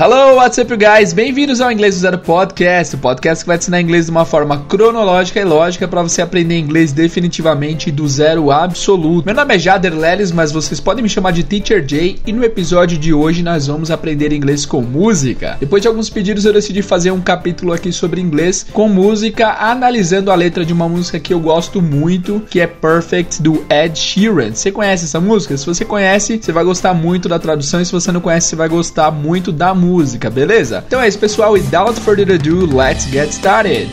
[0.00, 1.12] Hello, what's up, guys?
[1.12, 4.24] Bem-vindos ao Inglês do Zero Podcast, o podcast que vai te ensinar inglês de uma
[4.24, 9.26] forma cronológica e lógica para você aprender inglês definitivamente do zero absoluto.
[9.26, 12.44] Meu nome é Jader Leles, mas vocês podem me chamar de Teacher Jay e no
[12.44, 15.56] episódio de hoje nós vamos aprender inglês com música.
[15.58, 20.30] Depois de alguns pedidos, eu decidi fazer um capítulo aqui sobre inglês com música, analisando
[20.30, 24.54] a letra de uma música que eu gosto muito, que é Perfect do Ed Sheeran.
[24.54, 25.56] Você conhece essa música?
[25.56, 28.54] Se você conhece, você vai gostar muito da tradução, e se você não conhece, você
[28.54, 30.84] vai gostar muito da música música, beleza?
[30.86, 31.52] Então é isso, pessoal.
[31.52, 33.88] Without further ado, let's get started.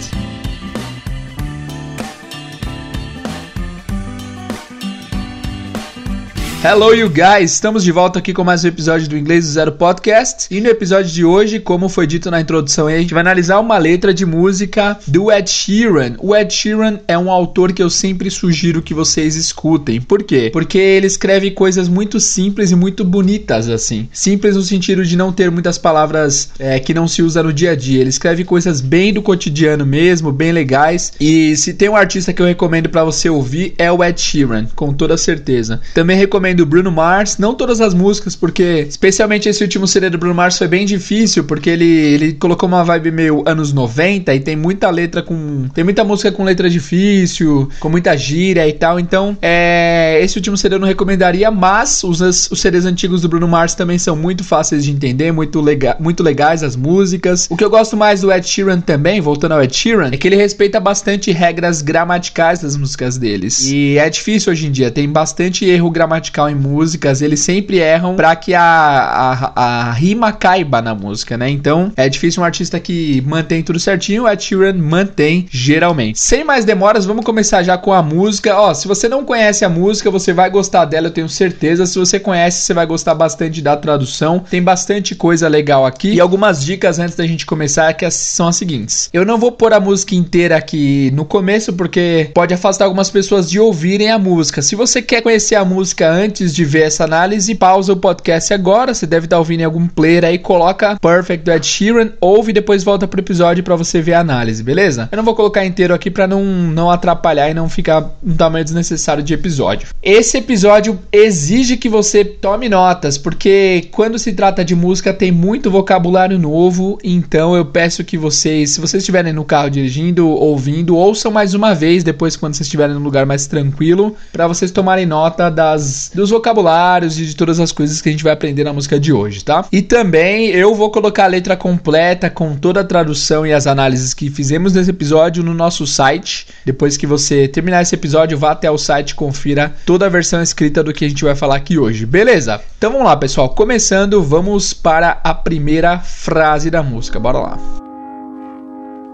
[6.68, 7.52] Hello, you guys!
[7.52, 10.48] Estamos de volta aqui com mais um episódio do Inglês do Zero Podcast.
[10.50, 13.78] E no episódio de hoje, como foi dito na introdução, a gente vai analisar uma
[13.78, 16.16] letra de música do Ed Sheeran.
[16.18, 20.02] O Ed Sheeran é um autor que eu sempre sugiro que vocês escutem.
[20.02, 20.50] Por quê?
[20.52, 24.10] Porque ele escreve coisas muito simples e muito bonitas, assim.
[24.12, 27.74] Simples no sentido de não ter muitas palavras é, que não se usa no dia
[27.74, 28.02] a dia.
[28.02, 31.14] Ele escreve coisas bem do cotidiano mesmo, bem legais.
[31.22, 34.66] E se tem um artista que eu recomendo para você ouvir, é o Ed Sheeran,
[34.76, 35.80] com toda certeza.
[35.94, 40.18] Também recomendo do Bruno Mars, não todas as músicas, porque especialmente esse último CD do
[40.18, 44.40] Bruno Mars foi bem difícil, porque ele, ele colocou uma vibe meio anos 90 e
[44.40, 45.68] tem muita letra com.
[45.74, 49.00] Tem muita música com letra difícil, com muita gíria e tal.
[49.00, 53.48] Então, é, esse último CD eu não recomendaria, mas os, os CDs antigos do Bruno
[53.48, 57.48] Mars também são muito fáceis de entender, muito, lega, muito legais as músicas.
[57.50, 60.28] O que eu gosto mais do Ed Sheeran também, voltando ao Ed Sheeran, é que
[60.28, 63.66] ele respeita bastante regras gramaticais das músicas deles.
[63.66, 68.16] E é difícil hoje em dia, tem bastante erro gramatical em músicas, eles sempre erram
[68.16, 71.50] para que a, a, a, rima caiba na música, né?
[71.50, 76.20] Então é difícil um artista que mantém tudo certinho, Ed Sheeran mantém geralmente.
[76.20, 78.56] Sem mais demoras, vamos começar já com a música.
[78.58, 81.86] Ó, se você não conhece a música, você vai gostar dela, eu tenho certeza.
[81.86, 84.40] Se você conhece, você vai gostar bastante da tradução.
[84.40, 86.14] Tem bastante coisa legal aqui.
[86.14, 89.10] E algumas dicas antes da gente começar que são as seguintes.
[89.14, 93.50] Eu não vou pôr a música inteira aqui no começo, porque pode afastar algumas pessoas
[93.50, 94.62] de ouvirem a música.
[94.62, 98.54] Se você quer conhecer a música antes, antes de ver essa análise, pausa o podcast
[98.54, 98.94] agora.
[98.94, 102.54] Você deve estar ouvindo em algum player aí, coloca Perfect do Ed Sheeran, ouve e
[102.54, 105.08] depois volta pro episódio para você ver a análise, beleza?
[105.12, 108.66] Eu não vou colocar inteiro aqui para não, não atrapalhar e não ficar um tamanho
[108.66, 109.90] desnecessário de episódio.
[110.02, 115.70] Esse episódio exige que você tome notas, porque quando se trata de música tem muito
[115.70, 121.32] vocabulário novo, então eu peço que vocês, se vocês estiverem no carro dirigindo, ouvindo, ouçam
[121.32, 125.50] mais uma vez depois quando vocês estiverem num lugar mais tranquilo, para vocês tomarem nota
[125.50, 129.00] das dos vocabulários e de todas as coisas que a gente vai aprender na música
[129.00, 129.66] de hoje, tá?
[129.72, 134.14] E também eu vou colocar a letra completa com toda a tradução e as análises
[134.14, 136.48] que fizemos nesse episódio no nosso site.
[136.66, 140.42] Depois que você terminar esse episódio, vá até o site e confira toda a versão
[140.42, 142.62] escrita do que a gente vai falar aqui hoje, beleza?
[142.78, 143.50] Então vamos lá, pessoal.
[143.50, 147.20] Começando, vamos para a primeira frase da música.
[147.20, 147.60] Bora lá.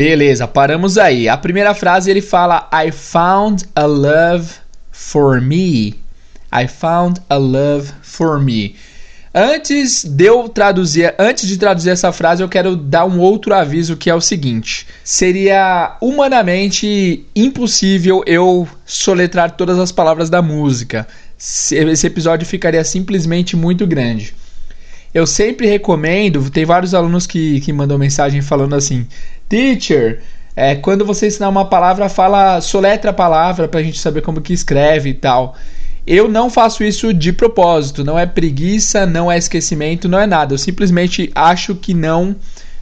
[0.00, 1.28] Beleza, paramos aí.
[1.28, 4.48] A primeira frase ele fala I found a love
[4.90, 5.94] for me.
[6.50, 8.76] I found a love for me.
[9.34, 13.94] Antes de eu traduzir, antes de traduzir essa frase, eu quero dar um outro aviso
[13.94, 21.06] que é o seguinte: seria humanamente impossível eu soletrar todas as palavras da música.
[21.38, 24.34] Esse episódio ficaria simplesmente muito grande.
[25.12, 29.06] Eu sempre recomendo, tem vários alunos que, que mandam mensagem falando assim:
[29.48, 30.20] Teacher,
[30.54, 34.40] é, quando você ensinar uma palavra, fala, soletra a palavra para a gente saber como
[34.40, 35.56] que escreve e tal.
[36.06, 40.54] Eu não faço isso de propósito, não é preguiça, não é esquecimento, não é nada.
[40.54, 42.36] Eu simplesmente acho que não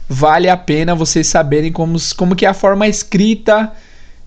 [0.07, 3.71] vale a pena vocês saberem como, como que é a forma escrita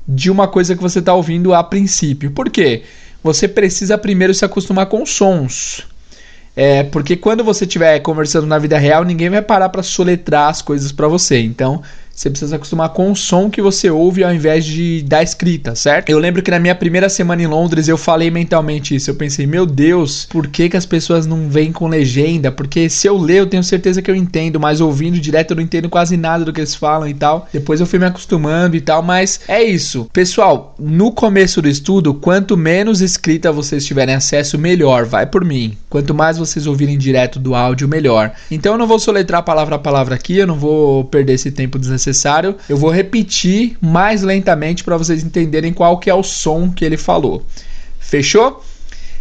[0.06, 2.30] de uma coisa que você está ouvindo a princípio.
[2.30, 2.82] Por quê?
[3.22, 5.86] Você precisa primeiro se acostumar com sons.
[6.54, 10.60] É, porque quando você estiver conversando na vida real, ninguém vai parar para soletrar as
[10.60, 11.40] coisas para você.
[11.40, 11.82] Então,
[12.22, 16.08] você precisa acostumar com o som que você ouve ao invés de da escrita, certo?
[16.08, 19.10] Eu lembro que na minha primeira semana em Londres eu falei mentalmente isso.
[19.10, 22.52] Eu pensei, meu Deus, por que, que as pessoas não vêm com legenda?
[22.52, 25.64] Porque se eu ler, eu tenho certeza que eu entendo, mas ouvindo direto eu não
[25.64, 27.48] entendo quase nada do que eles falam e tal.
[27.52, 30.08] Depois eu fui me acostumando e tal, mas é isso.
[30.12, 35.04] Pessoal, no começo do estudo, quanto menos escrita vocês tiverem acesso, melhor.
[35.06, 35.76] Vai por mim.
[35.90, 38.32] Quanto mais vocês ouvirem direto do áudio, melhor.
[38.48, 41.78] Então eu não vou soletrar palavra a palavra aqui, eu não vou perder esse tempo
[41.78, 46.70] desnecessário necessário, eu vou repetir mais lentamente para vocês entenderem qual que é o som
[46.70, 47.44] que ele falou.
[47.98, 48.62] Fechou?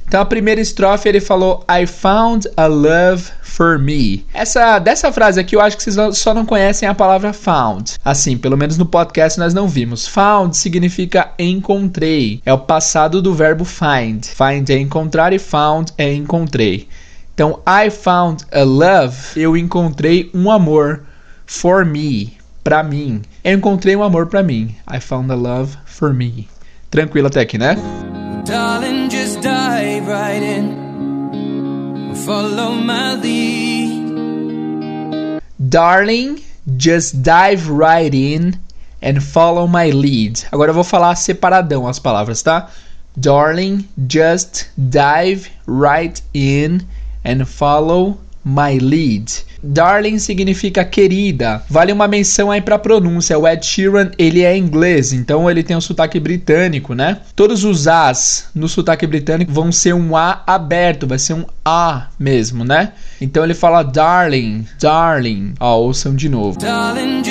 [0.05, 4.25] Então a primeira estrofe ele falou I found a love for me.
[4.33, 7.93] Essa dessa frase aqui eu acho que vocês só não conhecem a palavra found.
[8.03, 10.05] Assim, pelo menos no podcast nós não vimos.
[10.07, 12.41] Found significa encontrei.
[12.45, 14.25] É o passado do verbo find.
[14.25, 16.89] Find é encontrar e found é encontrei.
[17.33, 19.17] Então, I found a love.
[19.35, 21.03] Eu encontrei um amor
[21.51, 23.21] for me, para mim.
[23.43, 24.75] Eu encontrei um amor para mim.
[24.91, 26.47] I found a love for me.
[26.89, 27.75] Tranquilo até aqui, né?
[28.45, 32.13] Darling, just dive right in.
[32.25, 34.01] Follow my lead.
[35.59, 36.43] Darling,
[36.77, 38.59] just dive right in
[39.01, 40.45] and follow my lead.
[40.51, 42.69] Agora eu vou falar separadão as palavras, tá?
[43.15, 46.81] Darling, just dive right in
[47.23, 49.31] and follow my lead.
[49.63, 51.63] Darling significa querida.
[51.69, 53.37] Vale uma menção aí para pronúncia.
[53.37, 57.19] O Ed Sheeran, ele é inglês, então ele tem um sotaque britânico, né?
[57.35, 62.07] Todos os As no sotaque britânico vão ser um A aberto, vai ser um A
[62.19, 62.93] mesmo, né?
[63.19, 65.53] Então ele fala darling, darling.
[65.59, 66.59] Ó, ouçam de novo.
[66.59, 67.21] Darling,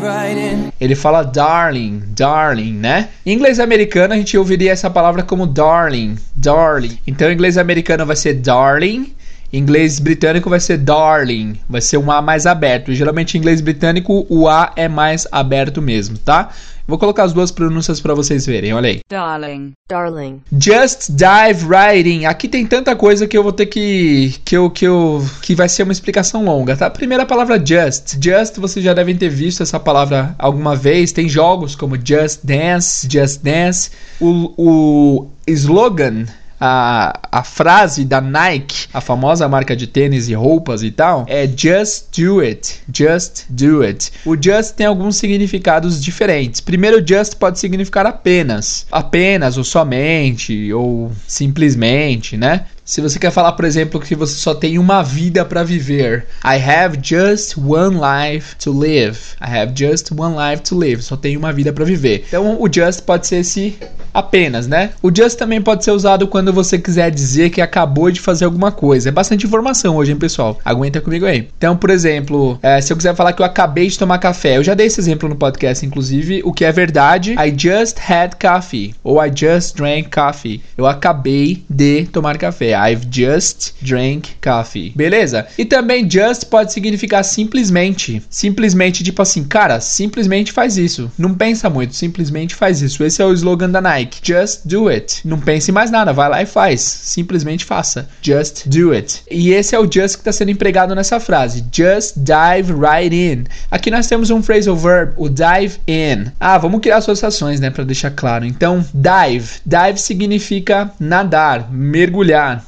[0.00, 3.08] right ele fala darling, darling, né?
[3.24, 6.98] Em inglês americano a gente ouviria essa palavra como darling, darling.
[7.06, 9.12] Então em inglês americano vai ser darling
[9.52, 12.92] em inglês britânico vai ser darling, vai ser um A mais aberto.
[12.94, 16.50] geralmente em inglês britânico o A é mais aberto mesmo, tá?
[16.86, 19.00] Vou colocar as duas pronúncias para vocês verem, olha aí.
[19.08, 20.42] Darling, darling.
[20.52, 22.26] Just dive right in.
[22.26, 25.68] Aqui tem tanta coisa que eu vou ter que que eu que eu que vai
[25.68, 26.90] ser uma explicação longa, tá?
[26.90, 28.16] Primeira palavra just.
[28.22, 31.12] Just vocês já devem ter visto essa palavra alguma vez.
[31.12, 33.90] Tem jogos como Just Dance, Just Dance.
[34.20, 36.26] O, o slogan
[36.64, 41.44] a, a frase da Nike, a famosa marca de tênis e roupas e tal, é
[41.44, 44.12] just do it, just do it.
[44.24, 46.60] O just tem alguns significados diferentes.
[46.60, 52.66] Primeiro, just pode significar apenas, apenas ou somente ou simplesmente, né?
[52.84, 56.58] Se você quer falar, por exemplo, que você só tem uma vida para viver, I
[56.60, 59.18] have just one life to live.
[59.40, 61.00] I have just one life to live.
[61.00, 62.24] Só tenho uma vida para viver.
[62.26, 63.78] Então, o just pode ser esse
[64.12, 64.90] apenas, né?
[65.02, 68.70] O just também pode ser usado quando você quiser dizer que acabou de fazer alguma
[68.70, 69.08] coisa.
[69.08, 70.58] É bastante informação hoje, hein, pessoal?
[70.64, 71.48] Aguenta comigo aí.
[71.56, 74.64] Então, por exemplo, é, se eu quiser falar que eu acabei de tomar café, eu
[74.64, 77.32] já dei esse exemplo no podcast, inclusive, o que é verdade.
[77.32, 80.62] I just had coffee ou I just drank coffee.
[80.76, 82.72] Eu acabei de tomar café.
[82.72, 84.92] I've just drank coffee.
[84.94, 85.46] Beleza?
[85.56, 88.22] E também just pode significar simplesmente.
[88.28, 91.10] Simplesmente, tipo assim, cara, simplesmente faz isso.
[91.18, 93.04] Não pensa muito, simplesmente faz isso.
[93.04, 94.01] Esse é o slogan da Nike.
[94.22, 95.26] Just do it.
[95.26, 96.80] Não pense mais nada, vai lá e faz.
[96.80, 98.08] Simplesmente faça.
[98.20, 99.22] Just do it.
[99.30, 101.64] E esse é o just que está sendo empregado nessa frase.
[101.72, 103.44] Just dive right in.
[103.70, 106.30] Aqui nós temos um phrasal verb, o dive in.
[106.38, 108.44] Ah, vamos criar associações, né, para deixar claro.
[108.44, 109.60] Então, dive.
[109.64, 112.64] Dive significa nadar, mergulhar.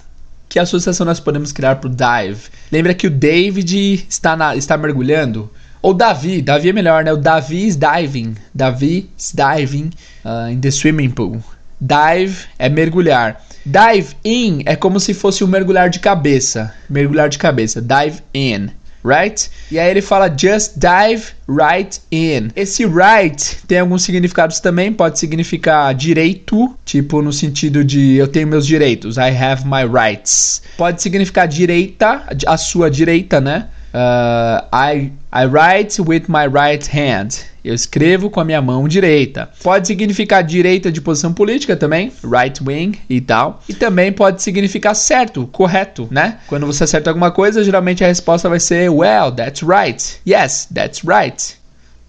[0.48, 2.42] Que associação nós podemos criar para o dive?
[2.70, 5.50] Lembra que o David está, na, está mergulhando?
[5.84, 7.12] Ou Davi, Davi é melhor, né?
[7.12, 8.36] O Davi is diving.
[8.54, 9.90] Davi is diving
[10.25, 11.44] uh, in the swimming pool.
[11.78, 13.44] Dive é mergulhar.
[13.66, 16.72] Dive in é como se fosse um mergulhar de cabeça.
[16.88, 17.82] Mergulhar de cabeça.
[17.82, 18.70] Dive in
[19.04, 19.50] right?
[19.70, 22.48] E aí ele fala just dive right in.
[22.56, 28.48] Esse right tem alguns significados também, pode significar direito, tipo no sentido de eu tenho
[28.48, 30.62] meus direitos, I have my rights.
[30.78, 33.67] Pode significar direita, a sua direita, né?
[33.94, 37.44] Uh, I, I write with my right hand.
[37.65, 39.48] Eu escrevo com a minha mão direita.
[39.63, 43.63] Pode significar direita de posição política também, right wing e tal.
[43.69, 46.41] E também pode significar certo, correto, né?
[46.48, 50.20] Quando você acerta alguma coisa, geralmente a resposta vai ser well, that's right.
[50.27, 51.56] Yes, that's right.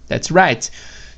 [0.10, 0.72] That's right.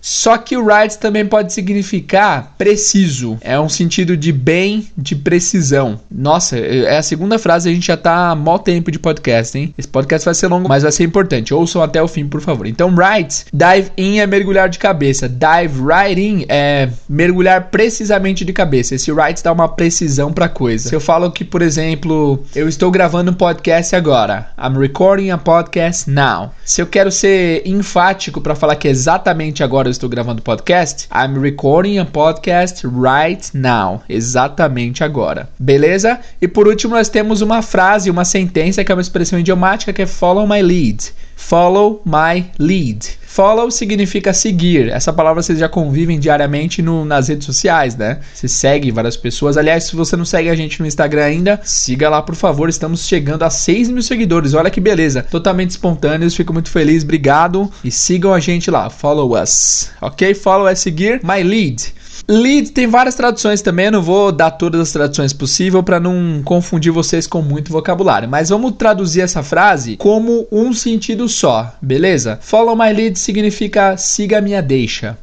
[0.09, 3.37] Só que o right também pode significar preciso.
[3.41, 5.99] É um sentido de bem, de precisão.
[6.09, 9.75] Nossa, é a segunda frase, a gente já tá mal tempo de podcast, hein?
[9.77, 11.53] Esse podcast vai ser longo, mas vai ser importante.
[11.53, 12.65] Ouçam até o fim, por favor.
[12.67, 15.27] Então, right, dive in é mergulhar de cabeça.
[15.27, 18.95] Dive right in é mergulhar precisamente de cabeça.
[18.95, 20.87] Esse right dá uma precisão pra coisa.
[20.87, 24.51] Se eu falo que, por exemplo, eu estou gravando um podcast agora.
[24.57, 26.53] I'm recording a podcast now.
[26.63, 31.07] Se eu quero ser enfático para falar que é exatamente agora eu estou gravando podcast,
[31.11, 34.01] I'm recording a podcast right now.
[34.07, 35.49] Exatamente agora.
[35.59, 36.19] Beleza?
[36.41, 40.03] E por último, nós temos uma frase, uma sentença que é uma expressão idiomática que
[40.03, 41.11] é follow my lead.
[41.37, 43.17] Follow my lead.
[43.21, 44.89] Follow significa seguir.
[44.89, 48.19] Essa palavra vocês já convivem diariamente no, nas redes sociais, né?
[48.33, 49.55] Você segue várias pessoas.
[49.55, 52.67] Aliás, se você não segue a gente no Instagram ainda, siga lá, por favor.
[52.67, 54.55] Estamos chegando a 6 mil seguidores.
[54.55, 55.21] Olha que beleza.
[55.21, 56.35] Totalmente espontâneos.
[56.35, 57.03] Fico muito feliz.
[57.03, 57.71] Obrigado.
[57.83, 58.89] E sigam a gente lá.
[58.89, 59.91] Follow us.
[60.01, 60.33] Ok?
[60.33, 61.21] Follow é seguir.
[61.23, 61.93] My lead.
[62.29, 66.91] Lead tem várias traduções também, não vou dar todas as traduções possíveis para não confundir
[66.91, 72.37] vocês com muito vocabulário, mas vamos traduzir essa frase como um sentido só, beleza?
[72.41, 75.17] Follow my lead significa siga minha deixa.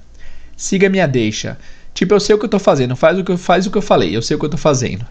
[0.56, 1.58] Siga minha deixa.
[1.92, 3.76] Tipo, eu sei o que eu tô fazendo, faz o que eu, faz o que
[3.76, 5.04] eu falei, eu sei o que eu tô fazendo.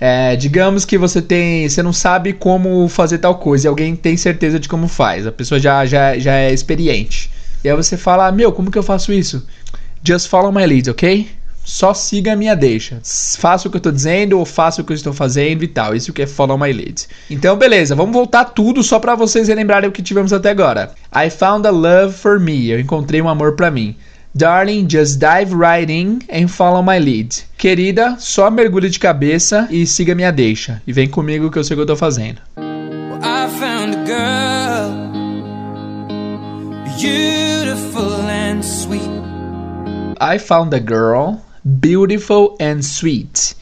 [0.00, 4.16] É, digamos que você tem, você não sabe como fazer tal coisa e alguém tem
[4.16, 5.26] certeza de como faz.
[5.26, 7.30] A pessoa já, já, já é experiente.
[7.62, 9.46] E aí você fala, meu, como que eu faço isso?
[10.06, 11.26] Just follow my lead, ok?
[11.64, 13.00] Só siga a minha deixa.
[13.38, 15.96] Faça o que eu estou dizendo ou faça o que eu estou fazendo e tal.
[15.96, 17.06] Isso que é follow my lead.
[17.30, 20.92] Então, beleza, vamos voltar tudo só para vocês relembrarem o que tivemos até agora.
[21.10, 22.68] I found a love for me.
[22.68, 23.96] Eu encontrei um amor para mim.
[24.34, 27.44] Darling, just dive right in and follow my lead.
[27.56, 30.82] Querida, só mergulhe de cabeça e siga minha deixa.
[30.86, 32.42] E vem comigo que eu sei o que eu tô fazendo.
[32.58, 34.90] I found a girl,
[36.98, 39.23] beautiful and sweet.
[40.20, 43.54] I found a girl, beautiful and sweet.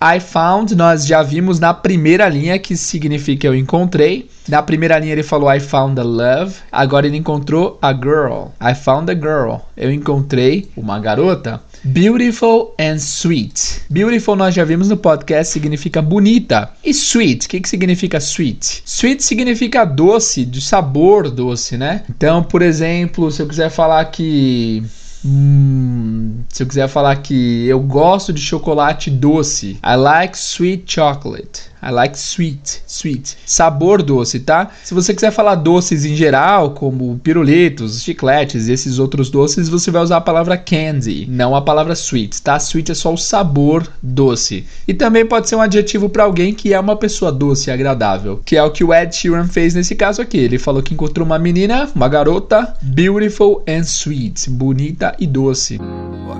[0.00, 4.28] I found, nós já vimos na primeira linha que significa eu encontrei.
[4.46, 6.54] Na primeira linha ele falou I found a love.
[6.70, 8.48] Agora ele encontrou a girl.
[8.60, 9.60] I found a girl.
[9.74, 11.62] Eu encontrei uma garota.
[11.82, 13.82] Beautiful and sweet.
[13.88, 16.70] Beautiful nós já vimos no podcast significa bonita.
[16.84, 18.82] E sweet, o que, que significa sweet?
[18.84, 22.02] Sweet significa doce, de sabor doce, né?
[22.10, 24.84] Então, por exemplo, se eu quiser falar que
[25.28, 31.62] Hum, se eu quiser falar que eu gosto de chocolate doce, I like sweet chocolate.
[31.86, 33.36] I like sweet, sweet.
[33.46, 34.70] Sabor doce, tá?
[34.82, 39.88] Se você quiser falar doces em geral, como pirulitos, chicletes e esses outros doces, você
[39.92, 42.56] vai usar a palavra candy, não a palavra sweet, tá?
[42.56, 44.66] Sweet é só o sabor doce.
[44.88, 48.40] E também pode ser um adjetivo para alguém que é uma pessoa doce e agradável,
[48.44, 50.38] que é o que o Ed Sheeran fez nesse caso aqui.
[50.38, 55.78] Ele falou que encontrou uma menina, uma garota, beautiful and sweet, bonita e doce.
[55.78, 56.36] Well,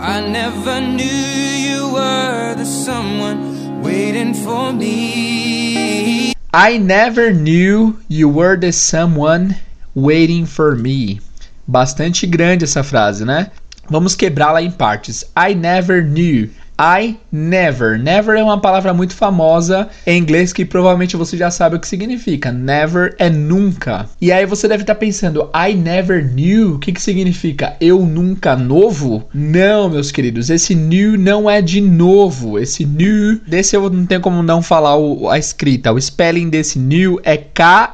[3.86, 6.32] Waiting for me.
[6.52, 9.54] I never knew you were the someone
[9.94, 11.20] waiting for me.
[11.68, 13.52] Bastante grande essa frase, né?
[13.88, 15.24] Vamos quebrá-la em partes.
[15.36, 16.50] I never knew.
[16.78, 17.98] I never.
[17.98, 21.88] Never é uma palavra muito famosa em inglês que provavelmente você já sabe o que
[21.88, 22.52] significa.
[22.52, 24.08] Never é nunca.
[24.20, 26.74] E aí você deve estar pensando, I never knew.
[26.74, 27.76] O que, que significa?
[27.80, 29.26] Eu nunca novo?
[29.32, 30.50] Não, meus queridos.
[30.50, 32.58] Esse new não é de novo.
[32.58, 35.92] Esse new, desse eu não tenho como não falar o, a escrita.
[35.92, 37.86] O spelling desse new é K-N-E-W.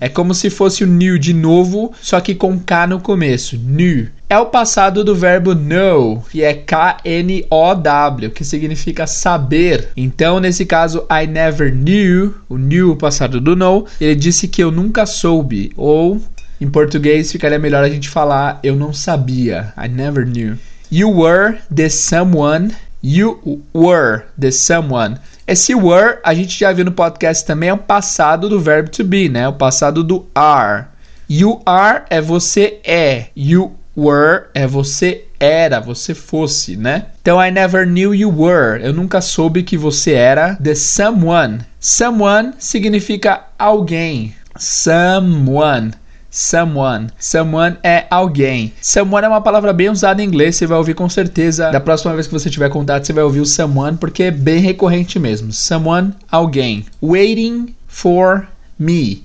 [0.00, 3.58] É como se fosse o new de novo, só que com K no começo.
[3.58, 9.90] New é o passado do verbo know, que é K-N-O-W, que significa saber.
[9.96, 14.62] Então, nesse caso, I never knew, o knew, o passado do know, ele disse que
[14.62, 16.20] eu nunca soube, ou
[16.60, 20.56] em português ficaria melhor a gente falar eu não sabia, I never knew.
[20.90, 25.18] You were the someone, you were the someone.
[25.46, 29.04] Esse were, a gente já viu no podcast também, é o passado do verbo to
[29.04, 29.46] be, né?
[29.46, 30.86] O passado do are.
[31.28, 33.26] You are é você é.
[33.36, 37.06] You Were é você era, você fosse, né?
[37.22, 38.82] Então, I never knew you were.
[38.82, 41.60] Eu nunca soube que você era the someone.
[41.80, 44.34] Someone significa alguém.
[44.58, 45.92] Someone.
[46.30, 47.08] Someone.
[47.18, 48.74] Someone é alguém.
[48.82, 51.70] Someone é uma palavra bem usada em inglês, você vai ouvir com certeza.
[51.70, 54.60] Da próxima vez que você tiver contato, você vai ouvir o someone, porque é bem
[54.60, 55.52] recorrente mesmo.
[55.52, 56.84] Someone, alguém.
[57.02, 58.46] Waiting for
[58.78, 59.24] me.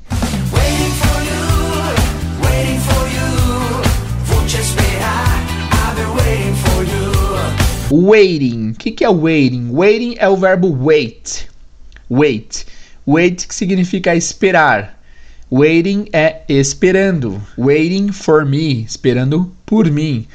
[7.92, 8.70] Waiting.
[8.70, 9.70] O que, que é waiting?
[9.70, 11.48] Waiting é o verbo wait.
[12.10, 12.66] Wait.
[13.06, 14.98] Wait que significa esperar.
[15.52, 17.42] Waiting é esperando.
[17.58, 18.84] Waiting for me.
[18.84, 20.26] Esperando por mim.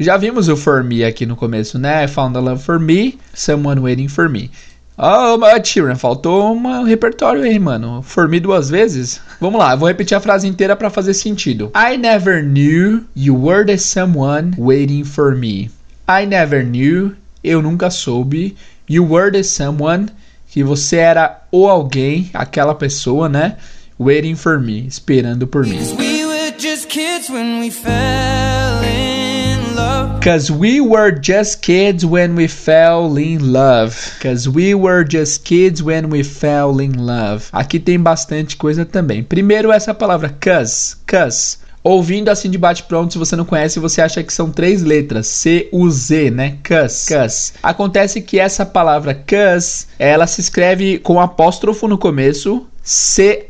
[0.00, 2.04] Já vimos o for me aqui no começo, né?
[2.04, 3.18] I found a love for me.
[3.34, 4.50] Someone waiting for me.
[4.96, 8.02] Oh, mas Tyrion, faltou um repertório aí, mano.
[8.02, 9.20] For me duas vezes?
[9.38, 11.70] Vamos lá, eu vou repetir a frase inteira para fazer sentido.
[11.74, 15.70] I never knew you were the someone waiting for me.
[16.12, 18.54] I never knew, eu nunca soube.
[18.86, 20.10] You were the someone,
[20.50, 23.56] que você era o alguém, aquela pessoa, né?
[23.98, 25.78] Waiting for me, esperando por mim.
[25.96, 30.20] We were just kids when we fell in love.
[30.20, 33.96] Cause we were just kids when we fell in love.
[34.20, 37.46] Cause we were just kids when we fell in love.
[37.52, 39.22] Aqui tem bastante coisa também.
[39.22, 41.56] Primeiro essa palavra cause, cause.
[41.84, 46.30] Ouvindo assim de bate-pronto, se você não conhece, você acha que são três letras, C-U-Z,
[46.30, 46.58] né?
[46.64, 47.54] Cus, cus.
[47.60, 53.40] Acontece que essa palavra cus, ela se escreve com apóstrofo no começo, C-A-U-S-E,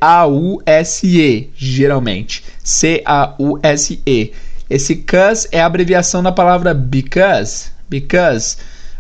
[1.55, 2.43] geralmente.
[2.65, 4.33] C-A-U-S-E.
[4.71, 8.57] Esse cus é a abreviação da palavra because, Because.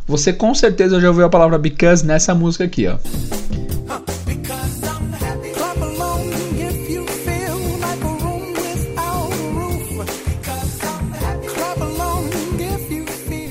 [0.06, 2.98] Você com certeza já ouviu a palavra because nessa música aqui, ó.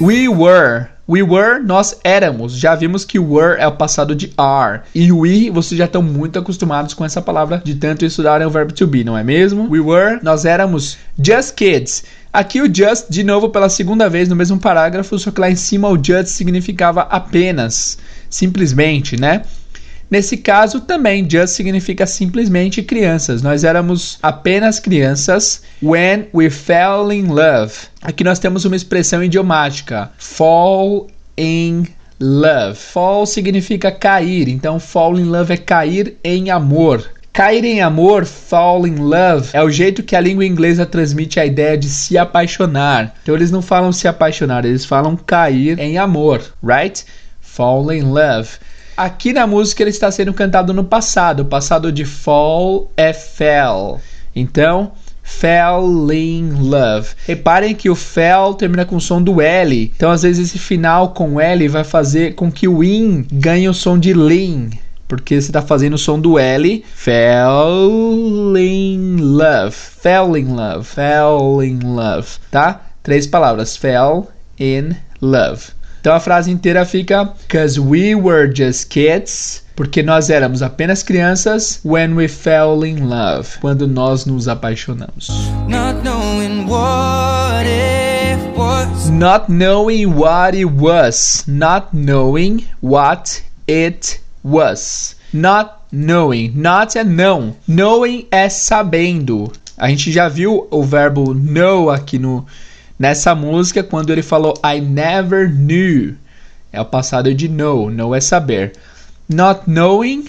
[0.02, 0.88] We were.
[1.08, 2.58] We were, nós éramos.
[2.58, 4.82] Já vimos que were é o passado de are.
[4.96, 8.74] E we, vocês já estão muito acostumados com essa palavra de tanto estudarem o verbo
[8.74, 9.70] to be, não é mesmo?
[9.70, 12.04] We were, nós éramos just kids.
[12.34, 15.56] Aqui o just, de novo, pela segunda vez no mesmo parágrafo, só que lá em
[15.56, 19.44] cima o just significava apenas, simplesmente, né?
[20.12, 23.42] Nesse caso, também just significa simplesmente crianças.
[23.42, 27.74] Nós éramos apenas crianças when we fell in love.
[28.02, 31.88] Aqui nós temos uma expressão idiomática: fall in
[32.20, 32.76] love.
[32.76, 37.10] Fall significa cair, então fall in love é cair em amor.
[37.32, 41.46] Cair em amor, fall in love, é o jeito que a língua inglesa transmite a
[41.46, 43.16] ideia de se apaixonar.
[43.24, 47.06] Então eles não falam se apaixonar, eles falam cair em amor, right?
[47.40, 48.50] Fall in love.
[48.96, 51.42] Aqui na música ele está sendo cantado no passado.
[51.42, 54.00] O passado de fall é fell.
[54.36, 54.92] Então,
[55.24, 57.10] fell in love.
[57.26, 59.92] Reparem que o fell termina com o som do L.
[59.96, 63.74] Então, às vezes, esse final com L vai fazer com que o in ganhe o
[63.74, 64.70] som de lean
[65.12, 66.86] porque você está fazendo o som do L.
[66.96, 69.76] Fell in love.
[69.76, 70.86] Fell in love.
[70.86, 72.30] Fell in love.
[72.50, 72.80] Tá?
[73.04, 73.76] Três palavras.
[73.76, 75.74] Fell in love.
[76.02, 79.64] Então a frase inteira fica: Cause we were just kids.
[79.76, 83.58] Porque nós éramos apenas crianças when we fell in love.
[83.62, 85.30] Quando nós nos apaixonamos.
[85.68, 89.10] Not knowing what it was.
[89.10, 91.44] Not knowing what it was.
[91.48, 95.16] Not knowing what it was.
[95.32, 96.52] Not knowing.
[96.56, 97.56] Not é não.
[97.68, 99.52] Knowing é sabendo.
[99.78, 102.46] A gente já viu o verbo know aqui no
[103.02, 106.14] nessa música quando ele falou I never knew.
[106.72, 107.90] É o passado de know.
[107.90, 108.74] Know é saber.
[109.28, 110.26] Not knowing,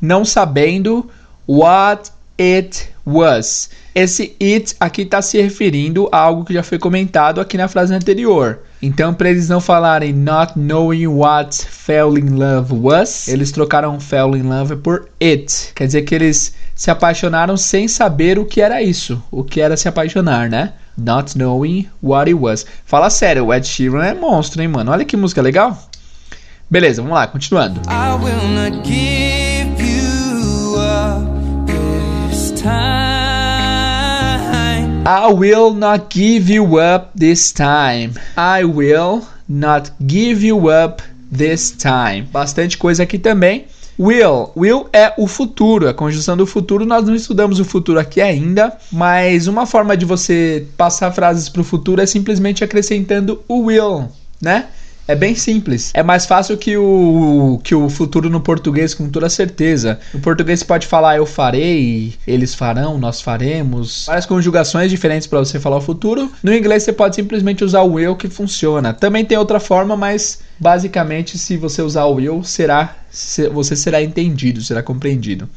[0.00, 1.10] não sabendo
[1.46, 3.68] what it was.
[3.94, 7.94] Esse it aqui está se referindo a algo que já foi comentado aqui na frase
[7.94, 8.60] anterior.
[8.80, 14.34] Então, para eles não falarem not knowing what fell in love was, eles trocaram fell
[14.34, 15.72] in love por it.
[15.74, 19.76] Quer dizer que eles se apaixonaram sem saber o que era isso, o que era
[19.76, 20.72] se apaixonar, né?
[20.96, 22.64] Not knowing what it was.
[22.84, 24.92] Fala sério, o Ed Sheeran é monstro, hein, mano?
[24.92, 25.76] Olha que música legal.
[26.70, 27.80] Beleza, vamos lá, continuando.
[27.88, 31.26] I will not give you up
[31.66, 33.04] this time.
[35.06, 38.14] I will not give you up this time.
[38.36, 42.26] I will not give you up this time.
[42.32, 43.66] Bastante coisa aqui também.
[43.98, 44.50] Will.
[44.56, 46.84] Will é o futuro, a conjunção do futuro.
[46.84, 51.60] Nós não estudamos o futuro aqui ainda, mas uma forma de você passar frases para
[51.60, 54.08] o futuro é simplesmente acrescentando o will,
[54.40, 54.66] né?
[55.06, 55.90] É bem simples.
[55.92, 60.00] É mais fácil que o, que o futuro no português, com toda certeza.
[60.14, 64.04] No português você pode falar eu farei, eles farão, nós faremos.
[64.06, 66.32] Várias conjugações diferentes para você falar o futuro.
[66.42, 68.94] No inglês você pode simplesmente usar o will que funciona.
[68.94, 72.96] Também tem outra forma, mas basicamente se você usar o will, será
[73.52, 75.48] você será entendido, será compreendido.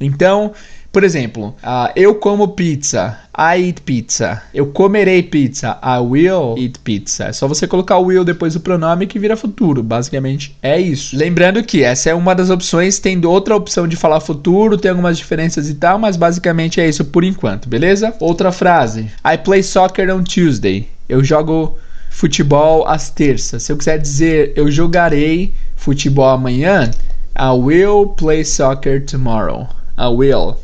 [0.00, 0.52] Então,
[0.94, 3.18] por exemplo, uh, eu como pizza.
[3.36, 4.40] I eat pizza.
[4.54, 5.76] Eu comerei pizza.
[5.82, 7.24] I will eat pizza.
[7.24, 9.82] É só você colocar o will depois do pronome que vira futuro.
[9.82, 11.16] Basicamente é isso.
[11.16, 13.00] Lembrando que essa é uma das opções.
[13.00, 17.04] Tem outra opção de falar futuro, tem algumas diferenças e tal, mas basicamente é isso
[17.06, 18.14] por enquanto, beleza?
[18.20, 19.10] Outra frase.
[19.26, 20.86] I play soccer on Tuesday.
[21.08, 21.76] Eu jogo
[22.14, 23.64] futebol às terças.
[23.64, 26.88] Se eu quiser dizer eu jogarei futebol amanhã,
[27.36, 29.68] I will play soccer tomorrow.
[29.98, 30.56] I will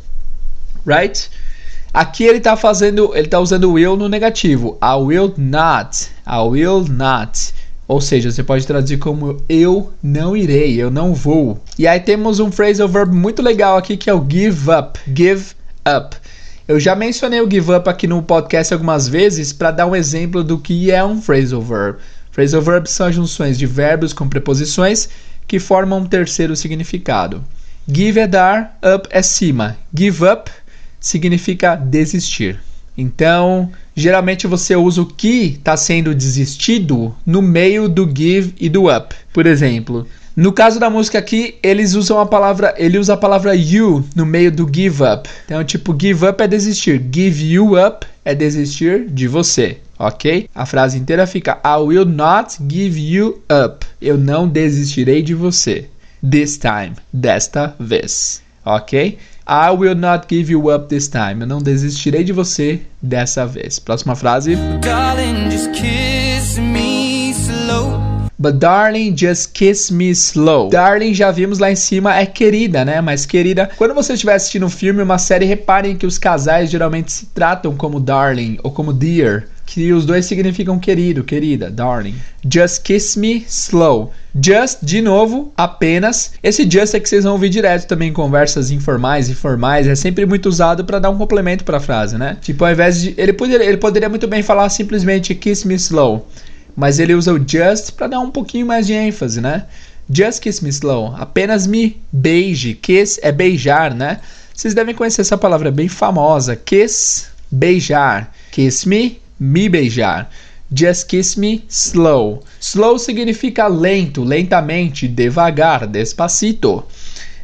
[0.85, 1.29] right?
[1.93, 4.77] Aqui ele está fazendo, ele está usando will no negativo.
[4.81, 6.07] I will not.
[6.25, 7.53] I will not.
[7.85, 11.61] Ou seja, você pode traduzir como eu não irei, eu não vou.
[11.77, 14.97] E aí temos um phrasal verb muito legal aqui que é o give up.
[15.13, 15.53] Give
[15.85, 16.15] up.
[16.71, 20.41] Eu já mencionei o give up aqui no podcast algumas vezes para dar um exemplo
[20.41, 21.97] do que é um phrasal verb.
[22.31, 25.09] Phrasal verbs são junções de verbos com preposições
[25.45, 27.43] que formam um terceiro significado.
[27.85, 29.75] Give é dar, up é cima.
[29.93, 30.49] Give up
[30.97, 32.57] significa desistir.
[32.97, 38.89] Então, geralmente você usa o que está sendo desistido no meio do give e do
[38.89, 39.13] up.
[39.33, 43.53] Por exemplo, no caso da música aqui, eles usam a palavra, ele usa a palavra
[43.53, 45.29] you no meio do give up.
[45.45, 50.47] Então, tipo, give up é desistir, give you up é desistir de você, ok?
[50.53, 53.85] A frase inteira fica I will not give you up.
[54.01, 55.89] Eu não desistirei de você.
[56.21, 59.17] This time, desta vez, ok?
[59.47, 61.41] I will not give you up this time.
[61.41, 63.79] Eu não desistirei de você dessa vez.
[63.79, 64.55] Próxima frase.
[64.81, 65.49] Darling,
[68.41, 70.69] But darling, just kiss me slow.
[70.69, 72.99] Darling, já vimos lá em cima, é querida, né?
[72.99, 77.11] Mas querida, quando você estiver assistindo um filme, uma série, reparem que os casais geralmente
[77.11, 82.15] se tratam como darling ou como dear que os dois significam querido, querida, darling.
[82.51, 84.11] Just kiss me slow.
[84.43, 86.31] Just, de novo, apenas.
[86.41, 89.85] Esse just é que vocês vão ouvir direto também em conversas informais e formais.
[89.85, 92.37] É sempre muito usado para dar um complemento para a frase, né?
[92.41, 93.13] Tipo, ao invés de.
[93.15, 96.27] Ele poderia, ele poderia muito bem falar simplesmente kiss me slow.
[96.75, 99.65] Mas ele usa o just para dar um pouquinho mais de ênfase, né?
[100.13, 101.15] Just kiss me slow.
[101.15, 102.73] Apenas me beije.
[102.73, 104.19] Kiss é beijar, né?
[104.53, 106.55] Vocês devem conhecer essa palavra bem famosa.
[106.55, 108.33] Kiss, beijar.
[108.51, 110.29] Kiss me, me beijar.
[110.73, 112.43] Just kiss me slow.
[112.59, 116.83] Slow significa lento, lentamente, devagar, despacito.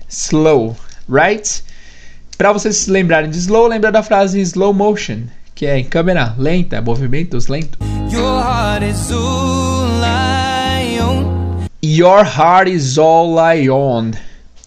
[0.08, 0.78] Slow,
[1.10, 1.64] right?
[2.38, 5.24] Para vocês se lembrarem de slow, lembra da frase slow motion,
[5.56, 7.97] que é em câmera lenta, movimentos lentos.
[11.82, 14.14] Your heart is all I own.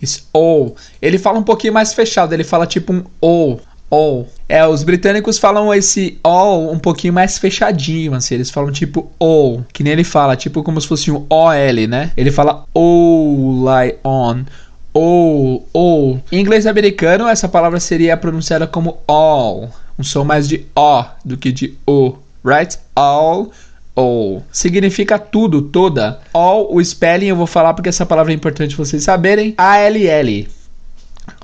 [0.00, 0.74] Is all I own.
[1.02, 4.28] Ele fala um pouquinho mais fechado, ele fala tipo um all all.
[4.48, 9.64] É, os britânicos falam esse all um pouquinho mais fechadinho, assim, eles falam tipo all,
[9.72, 12.12] que nem ele fala, tipo como se fosse um OL, né?
[12.16, 14.44] Ele fala all lie on.
[14.92, 16.20] All, all.
[16.32, 21.36] Em inglês americano, essa palavra seria pronunciada como all, um som mais de O do
[21.36, 22.78] que de O, right?
[22.94, 23.52] All,
[23.94, 24.44] all.
[24.52, 26.20] Significa tudo, toda.
[26.32, 29.54] All, o spelling eu vou falar porque essa palavra é importante vocês saberem.
[29.56, 30.48] A-L-L.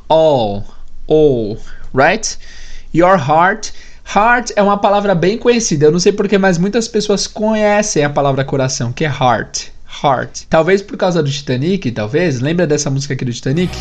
[0.09, 0.65] All,
[1.07, 1.59] all
[1.95, 2.39] right?
[2.95, 3.71] Your heart.
[4.15, 5.87] Heart é uma palavra bem conhecida.
[5.87, 9.69] Eu não sei porquê, mas muitas pessoas conhecem a palavra coração, que é heart.
[10.03, 10.45] Heart.
[10.49, 12.41] Talvez por causa do Titanic, talvez.
[12.41, 13.77] Lembra dessa música aqui do Titanic?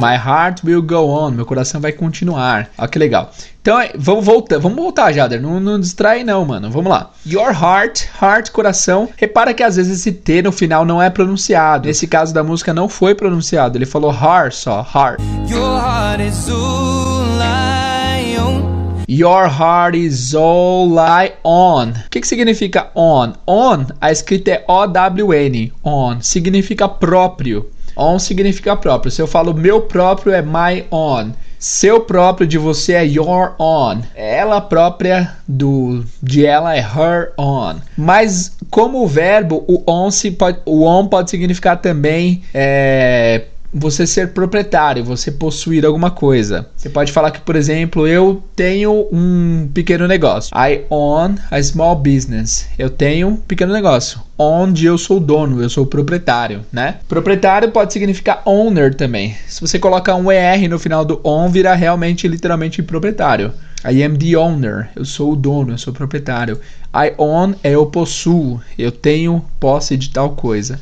[0.00, 1.32] My heart will go on.
[1.32, 2.70] Meu coração vai continuar.
[2.78, 3.30] Olha que legal.
[3.60, 5.42] Então, é, vamos voltar, vamos voltar, Jader.
[5.42, 6.70] Não, não distrai, não, mano.
[6.70, 7.10] Vamos lá.
[7.26, 9.10] Your heart, heart, coração.
[9.14, 11.86] Repara que às vezes esse T no final não é pronunciado.
[11.86, 13.76] Nesse caso da música não foi pronunciado.
[13.76, 15.20] Ele falou heart só, heart.
[15.50, 19.04] Your heart is all I own.
[19.06, 21.90] Your heart is all I on.
[21.90, 23.34] O que, que significa on?
[23.46, 25.74] On, a escrita é O-W-N.
[25.84, 27.68] On significa próprio.
[27.96, 29.10] On significa próprio.
[29.10, 31.32] Se eu falo meu próprio é my on.
[31.58, 33.98] Seu próprio de você é your on.
[34.14, 37.76] Ela própria do de ela é her on.
[37.96, 44.32] Mas como verbo, o on, se pode, o on pode significar também é, você ser
[44.32, 46.68] proprietário, você possuir alguma coisa.
[46.76, 50.50] Você pode falar que, por exemplo, eu tenho um pequeno negócio.
[50.56, 52.68] I own a small business.
[52.78, 54.20] Eu tenho um pequeno negócio.
[54.36, 56.96] Onde eu sou dono, eu sou proprietário, né?
[57.08, 59.36] Proprietário pode significar owner também.
[59.46, 63.52] Se você colocar um ER no final do on, vira realmente, literalmente, proprietário.
[63.84, 64.90] I am the owner.
[64.94, 66.60] Eu sou o dono, eu sou o proprietário.
[66.94, 70.80] I own é eu possuo, eu tenho posse de tal coisa.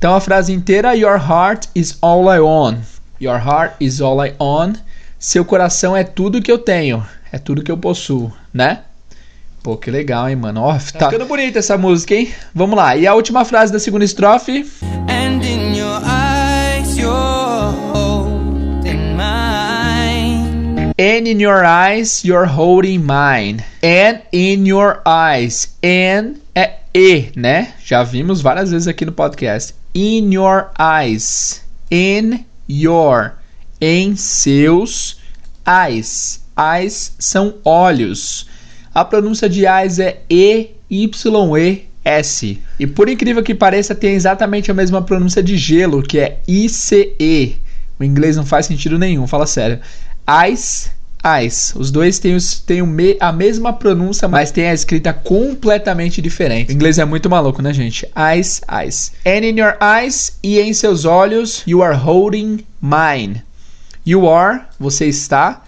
[0.00, 2.78] Então a frase inteira: Your heart is all I own.
[3.20, 4.72] Your heart is all I own.
[5.18, 8.78] Seu coração é tudo que eu tenho, é tudo que eu possuo, né?
[9.62, 10.62] Pô, que legal, hein, mano?
[10.62, 12.32] Ó, tá, tá ficando bonita essa música, hein?
[12.54, 12.96] Vamos lá.
[12.96, 14.66] E a última frase da segunda estrofe.
[15.06, 20.94] And in your eyes, you're holding mine.
[20.98, 23.62] And in your eyes, you're holding mine.
[23.82, 25.76] And in your eyes.
[25.84, 27.74] And é e, né?
[27.84, 31.62] Já vimos várias vezes aqui no podcast in your eyes.
[31.90, 33.32] In your.
[33.80, 35.18] Em seus
[35.66, 36.42] eyes.
[36.58, 38.46] Eyes são olhos.
[38.94, 41.08] A pronúncia de eyes é E-Y-E-S.
[42.78, 47.56] E por incrível que pareça, tem exatamente a mesma pronúncia de gelo, que é I-C-E.
[47.98, 49.80] O inglês não faz sentido nenhum, fala sério.
[50.28, 50.90] Eyes
[51.44, 51.76] Ice.
[51.76, 52.80] Os dois têm, têm
[53.20, 56.70] a mesma pronúncia, mas têm a escrita completamente diferente.
[56.70, 58.06] O inglês é muito maluco, né, gente?
[58.38, 59.12] Ice, ice.
[59.26, 63.42] And in your eyes, e em seus olhos, you are holding mine.
[64.04, 65.62] You are, você está.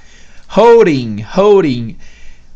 [0.48, 1.96] Holding, holding.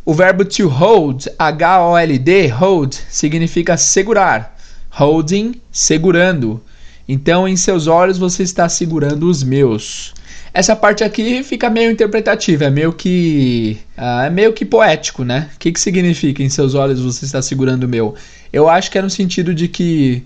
[0.05, 4.57] O verbo to hold, H-O-L-D, hold, significa segurar.
[4.91, 6.63] Holding, segurando.
[7.09, 10.15] Então, em seus olhos, você está segurando os meus.
[10.57, 13.77] Essa parte aqui fica meio interpretativa, é meio que.
[13.95, 15.51] Uh, é meio que poético, né?
[15.55, 18.15] O que, que significa em seus olhos você está segurando o meu?
[18.51, 20.25] Eu acho que é no sentido de que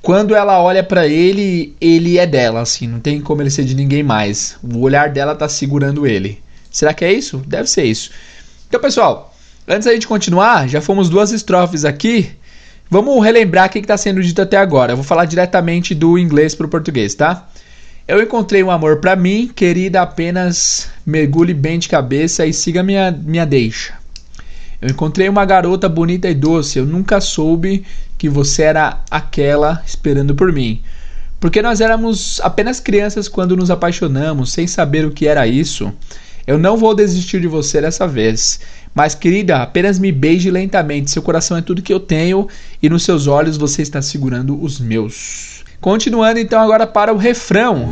[0.00, 3.74] quando ela olha para ele, ele é dela, assim, não tem como ele ser de
[3.74, 4.56] ninguém mais.
[4.62, 6.38] O olhar dela tá segurando ele.
[6.70, 7.44] Será que é isso?
[7.46, 8.12] Deve ser isso.
[8.66, 9.30] Então, pessoal,
[9.68, 12.30] antes da gente continuar, já fomos duas estrofes aqui.
[12.88, 14.92] Vamos relembrar o que está sendo dito até agora.
[14.92, 17.46] Eu vou falar diretamente do inglês para o português, tá?
[18.10, 23.12] Eu encontrei um amor para mim, querida, apenas mergulhe bem de cabeça e siga minha,
[23.12, 23.94] minha deixa.
[24.82, 27.84] Eu encontrei uma garota bonita e doce, eu nunca soube
[28.18, 30.82] que você era aquela esperando por mim.
[31.38, 35.92] Porque nós éramos apenas crianças quando nos apaixonamos, sem saber o que era isso.
[36.44, 38.58] Eu não vou desistir de você dessa vez.
[38.92, 41.12] Mas, querida, apenas me beije lentamente.
[41.12, 42.48] Seu coração é tudo que eu tenho
[42.82, 45.59] e nos seus olhos você está segurando os meus.
[45.80, 47.88] Continuando então agora para o refrão.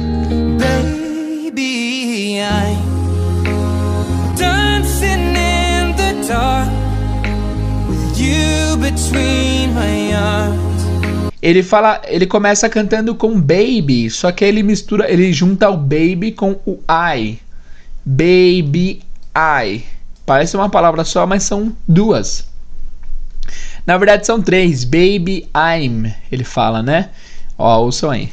[0.59, 2.77] Baby, I'm
[4.37, 6.69] dancing in the dark
[7.89, 10.59] with you between my arms.
[11.41, 16.33] Ele fala, ele começa cantando com baby, só que ele mistura, ele junta o baby
[16.33, 17.39] com o I.
[18.05, 19.01] Baby
[19.35, 19.83] I.
[20.27, 22.47] Parece uma palavra só, mas são duas.
[23.87, 24.85] Na verdade são três.
[24.85, 27.09] Baby I'm, ele fala, né?
[27.59, 28.31] Ó, ouçam aí.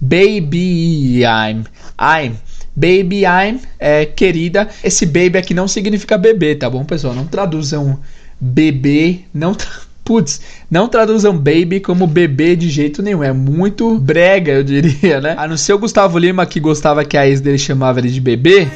[0.00, 1.64] Baby I'm.
[2.00, 2.36] I'm.
[2.76, 4.68] Baby I'm é querida.
[4.84, 7.14] Esse baby aqui não significa bebê, tá bom, pessoal?
[7.14, 7.98] Não traduzam
[8.40, 9.56] bebê, não
[10.04, 13.22] Putz, não traduzam baby como bebê de jeito nenhum.
[13.22, 15.34] É muito brega, eu diria, né?
[15.38, 18.20] A não ser o Gustavo Lima que gostava que a ex dele chamava ele de
[18.20, 18.68] bebê.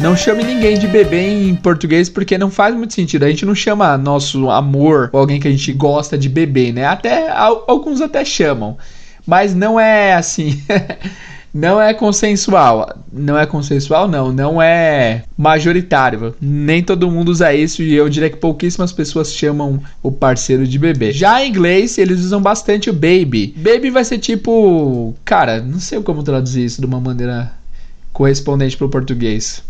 [0.00, 3.24] Não chame ninguém de bebê em português porque não faz muito sentido.
[3.24, 6.86] A gente não chama nosso amor ou alguém que a gente gosta de bebê, né?
[6.86, 8.78] Até alguns até chamam,
[9.26, 10.58] mas não é assim.
[11.52, 12.96] não é consensual.
[13.12, 14.32] Não é consensual, não.
[14.32, 16.34] Não é majoritário.
[16.40, 20.78] Nem todo mundo usa isso e eu diria que pouquíssimas pessoas chamam o parceiro de
[20.78, 21.12] bebê.
[21.12, 23.54] Já em inglês, eles usam bastante o baby.
[23.54, 25.14] Baby vai ser tipo.
[25.26, 27.52] Cara, não sei como traduzir isso de uma maneira
[28.14, 29.62] correspondente para o português.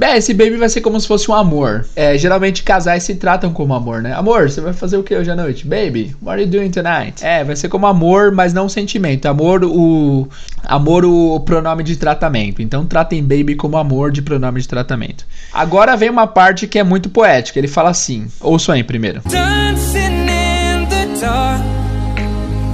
[0.00, 1.86] É, esse baby vai ser como se fosse um amor.
[1.96, 4.12] É, geralmente casais se tratam como amor, né?
[4.12, 5.66] Amor, você vai fazer o que hoje à noite?
[5.66, 7.24] Baby, what are you doing tonight?
[7.24, 9.26] É, vai ser como amor, mas não sentimento.
[9.26, 10.28] Amor, o.
[10.64, 12.60] Amor, o pronome de tratamento.
[12.60, 15.24] Então tratem baby como amor de pronome de tratamento.
[15.52, 17.58] Agora vem uma parte que é muito poética.
[17.58, 19.22] Ele fala assim: ouçam aí primeiro.
[19.30, 21.62] Dancing in the dark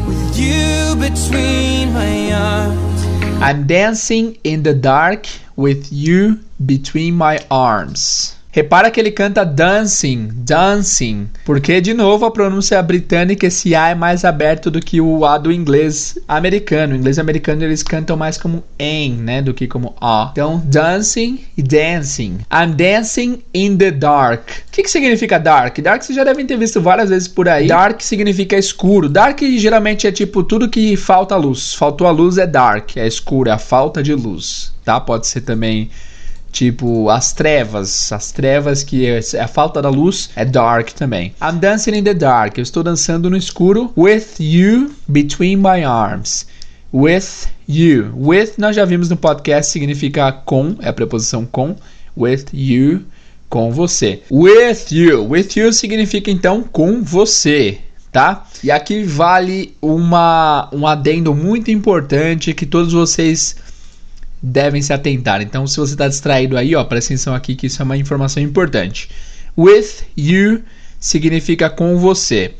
[0.08, 2.82] with you between my arms.
[3.42, 5.26] I'm dancing in the dark
[5.62, 8.34] with you between my arms.
[8.54, 13.94] Repara que ele canta dancing, dancing, porque de novo a pronúncia britânica esse A é
[13.94, 16.92] mais aberto do que o A do inglês americano.
[16.92, 20.28] O inglês americano eles cantam mais como em, né, do que como A.
[20.32, 22.40] Então, dancing e dancing.
[22.52, 24.42] I'm dancing in the dark.
[24.68, 25.78] O que, que significa dark?
[25.78, 27.68] Dark vocês já devem ter visto várias vezes por aí.
[27.68, 29.08] Dark significa escuro.
[29.08, 31.72] Dark geralmente é tipo tudo que falta luz.
[31.72, 35.00] Faltou a luz é dark, é escuro, é a falta de luz, tá?
[35.00, 35.90] Pode ser também
[36.52, 38.12] Tipo, as trevas.
[38.12, 41.34] As trevas que é a falta da luz é dark também.
[41.42, 42.58] I'm dancing in the dark.
[42.58, 43.90] Eu estou dançando no escuro.
[43.96, 46.46] With you between my arms.
[46.92, 48.12] With you.
[48.14, 51.74] With nós já vimos no podcast significa com, é a preposição com.
[52.14, 53.00] With you,
[53.48, 54.22] com você.
[54.30, 55.26] With you.
[55.30, 57.78] With you significa então com você
[58.12, 58.46] tá?
[58.62, 63.56] E aqui vale uma, um adendo muito importante que todos vocês
[64.42, 65.40] devem se atentar.
[65.40, 68.42] Então, se você está distraído aí, ó, presta atenção aqui que isso é uma informação
[68.42, 69.08] importante.
[69.56, 70.62] With you
[70.98, 72.54] significa com você.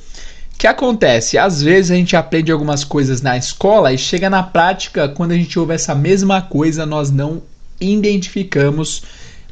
[0.54, 1.36] O que acontece?
[1.36, 5.36] Às vezes a gente aprende algumas coisas na escola e chega na prática, quando a
[5.36, 7.42] gente ouve essa mesma coisa, nós não
[7.80, 9.02] identificamos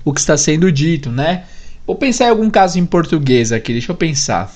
[0.04, 1.44] o que está sendo dito, né?
[1.84, 4.54] Vou pensar em algum caso em português aqui, deixa eu pensar.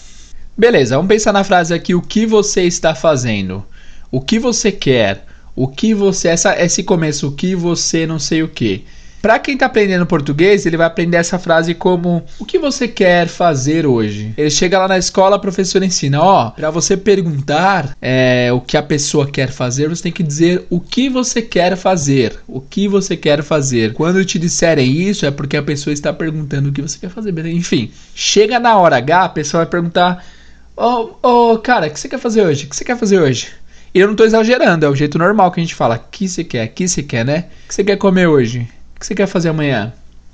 [0.56, 3.64] Beleza, vamos pensar na frase aqui: o que você está fazendo?
[4.10, 5.26] O que você quer?
[5.56, 6.28] O que você.
[6.28, 8.84] Essa, esse começo, o que você não sei o que.
[9.24, 13.26] Para quem está aprendendo português, ele vai aprender essa frase como: O que você quer
[13.26, 14.34] fazer hoje?
[14.36, 18.76] Ele chega lá na escola, a professora ensina: Ó, para você perguntar é, o que
[18.76, 22.38] a pessoa quer fazer, você tem que dizer o que você quer fazer.
[22.46, 23.94] O que você quer fazer.
[23.94, 27.34] Quando te disserem isso, é porque a pessoa está perguntando o que você quer fazer.
[27.46, 30.22] Enfim, chega na hora H, a pessoa vai perguntar:
[30.76, 32.66] Ô, oh, oh, cara, o que você quer fazer hoje?
[32.66, 33.48] O que você quer fazer hoje?
[33.94, 35.96] E eu não tô exagerando, é o jeito normal que a gente fala.
[35.98, 36.66] que você quer?
[36.66, 37.44] que você quer, né?
[37.64, 38.68] O que você quer comer hoje?
[38.96, 39.92] O que você quer fazer amanhã?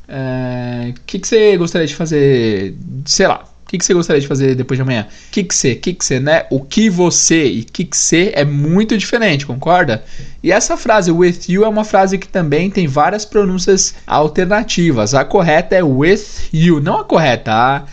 [0.09, 2.75] O é, que, que você gostaria de fazer?
[3.05, 3.45] Sei lá.
[3.45, 5.07] O que, que você gostaria de fazer depois de amanhã?
[5.31, 6.47] Que que você, que que você, né?
[6.51, 10.03] O que você e que que você é muito diferente, concorda?
[10.43, 15.15] E essa frase with you é uma frase que também tem várias pronúncias alternativas.
[15.15, 17.85] A correta é with you, não a correta, a,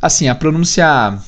[0.00, 1.18] assim, a pronúncia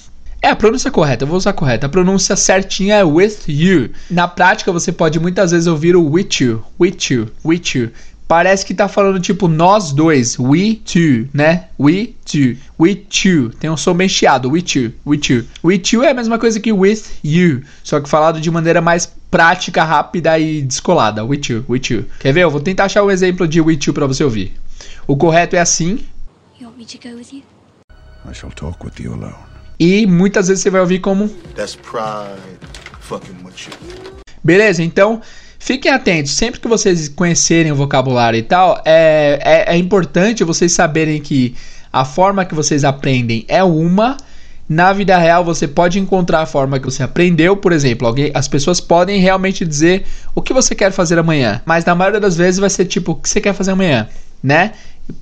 [0.41, 1.87] é a pronúncia correta, eu vou usar a correta.
[1.87, 3.91] A pronúncia certinha é with you.
[4.11, 7.91] Na prática, você pode muitas vezes ouvir o with you, with you, with you
[8.29, 11.69] parece que tá falando tipo nós dois, we two, né?
[11.81, 13.51] We two, we two.
[13.59, 15.45] Tem um som bem chiado, we two, we two.
[15.65, 19.07] We two é a mesma coisa que with you, só que falado de maneira mais
[19.31, 21.25] prática, rápida e descolada.
[21.25, 22.05] We two, we two.
[22.21, 22.43] Quer ver?
[22.43, 24.53] Eu vou tentar achar um exemplo de we two para você ouvir.
[25.07, 26.01] O correto é assim.
[26.61, 27.43] You want me to go with you?
[28.31, 29.58] I shall talk with you alone.
[29.79, 32.41] E muitas vezes você vai ouvir como That's pride
[33.01, 34.23] fucking with you.
[34.43, 34.83] Beleza?
[34.83, 35.21] Então,
[35.59, 40.73] Fiquem atentos, sempre que vocês conhecerem o vocabulário e tal, é, é, é importante vocês
[40.73, 41.55] saberem que
[41.93, 44.17] a forma que vocês aprendem é uma.
[44.69, 47.57] Na vida real, você pode encontrar a forma que você aprendeu.
[47.57, 51.85] Por exemplo, alguém, as pessoas podem realmente dizer o que você quer fazer amanhã, mas
[51.85, 54.09] na maioria das vezes vai ser tipo o que você quer fazer amanhã,
[54.43, 54.73] né?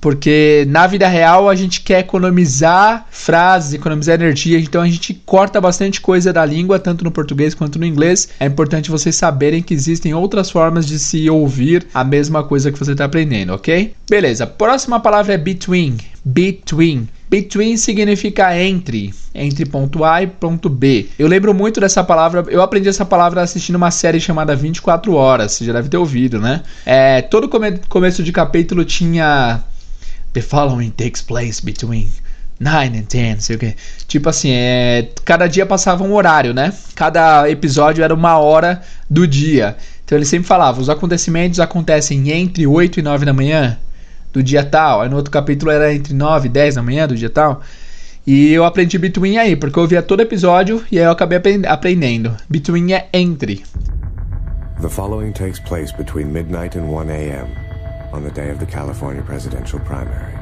[0.01, 5.59] Porque na vida real a gente quer economizar frases, economizar energia, então a gente corta
[5.59, 8.29] bastante coisa da língua, tanto no português quanto no inglês.
[8.39, 12.79] É importante vocês saberem que existem outras formas de se ouvir a mesma coisa que
[12.79, 13.93] você está aprendendo, ok?
[14.09, 15.97] Beleza, próxima palavra é between.
[16.23, 17.07] Between.
[17.29, 21.07] Between significa entre, entre ponto A e ponto B.
[21.19, 25.53] Eu lembro muito dessa palavra, eu aprendi essa palavra assistindo uma série chamada 24 Horas,
[25.53, 26.63] você já deve ter ouvido, né?
[26.85, 29.61] É, todo come começo de capítulo tinha
[30.33, 32.09] The following takes place between
[32.59, 33.75] 9 and 10, sei o que.
[34.07, 36.73] Tipo assim, é, cada dia passava um horário, né?
[36.95, 39.77] Cada episódio era uma hora do dia.
[40.03, 43.77] Então ele sempre falava: os acontecimentos acontecem entre 8 e 9 da manhã
[44.33, 45.01] do dia tal.
[45.01, 47.61] Aí no outro capítulo era entre 9 e 10 da manhã do dia tal.
[48.25, 52.35] E eu aprendi between aí, porque eu via todo episódio e aí eu acabei aprendendo.
[52.49, 53.63] Between é entre.
[54.81, 57.66] The following takes place between midnight and 1 a.m
[58.17, 60.33] on the day of the California presidential primary.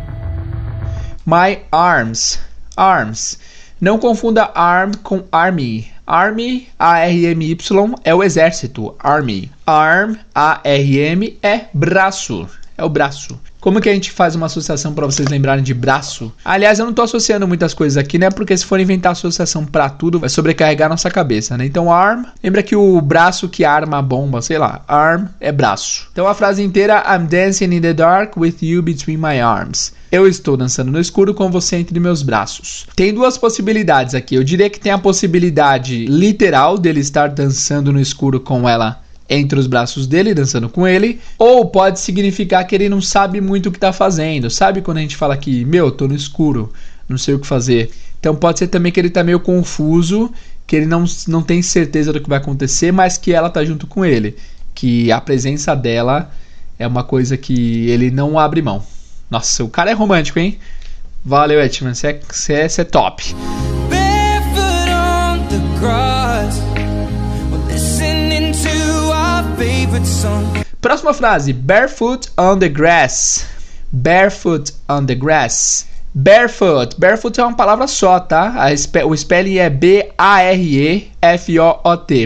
[1.25, 2.39] My arms.
[2.77, 3.37] Arms.
[3.81, 5.91] Não confunda arm com army.
[6.07, 8.95] Army, A-R-M-Y, é o exército.
[8.99, 9.51] Army.
[9.65, 12.47] Arm, A-R-M, é braço.
[12.77, 13.39] É o braço.
[13.61, 16.31] Como que a gente faz uma associação para vocês lembrarem de braço?
[16.43, 18.29] Aliás, eu não estou associando muitas coisas aqui, né?
[18.29, 21.65] Porque se for inventar associação para tudo, vai sobrecarregar nossa cabeça, né?
[21.65, 26.09] Então, arm, lembra que o braço que arma a bomba, sei lá, arm é braço.
[26.11, 29.93] Então a frase inteira, I'm dancing in the dark with you between my arms.
[30.11, 32.85] Eu estou dançando no escuro com você entre meus braços.
[32.95, 34.35] Tem duas possibilidades aqui.
[34.35, 39.57] Eu diria que tem a possibilidade literal dele estar dançando no escuro com ela entre
[39.59, 43.71] os braços dele, dançando com ele, ou pode significar que ele não sabe muito o
[43.71, 44.49] que está fazendo.
[44.49, 46.71] Sabe quando a gente fala que, meu, tô no escuro,
[47.09, 47.91] não sei o que fazer.
[48.19, 50.31] Então pode ser também que ele está meio confuso,
[50.67, 53.87] que ele não, não tem certeza do que vai acontecer, mas que ela tá junto
[53.87, 54.35] com ele.
[54.73, 56.31] Que a presença dela
[56.77, 58.83] é uma coisa que ele não abre mão.
[59.29, 60.59] Nossa, o cara é romântico, hein?
[61.23, 63.35] Valeu, Etman, você é, é, é top.
[63.89, 66.14] Barefoot on the.
[70.81, 73.45] Próxima frase: Barefoot on the grass.
[73.91, 75.87] Barefoot on the grass.
[76.13, 76.95] Barefoot.
[76.97, 78.55] Barefoot é uma palavra só, tá?
[79.05, 80.27] o spelling é B-A-R-E-F-O-O-T.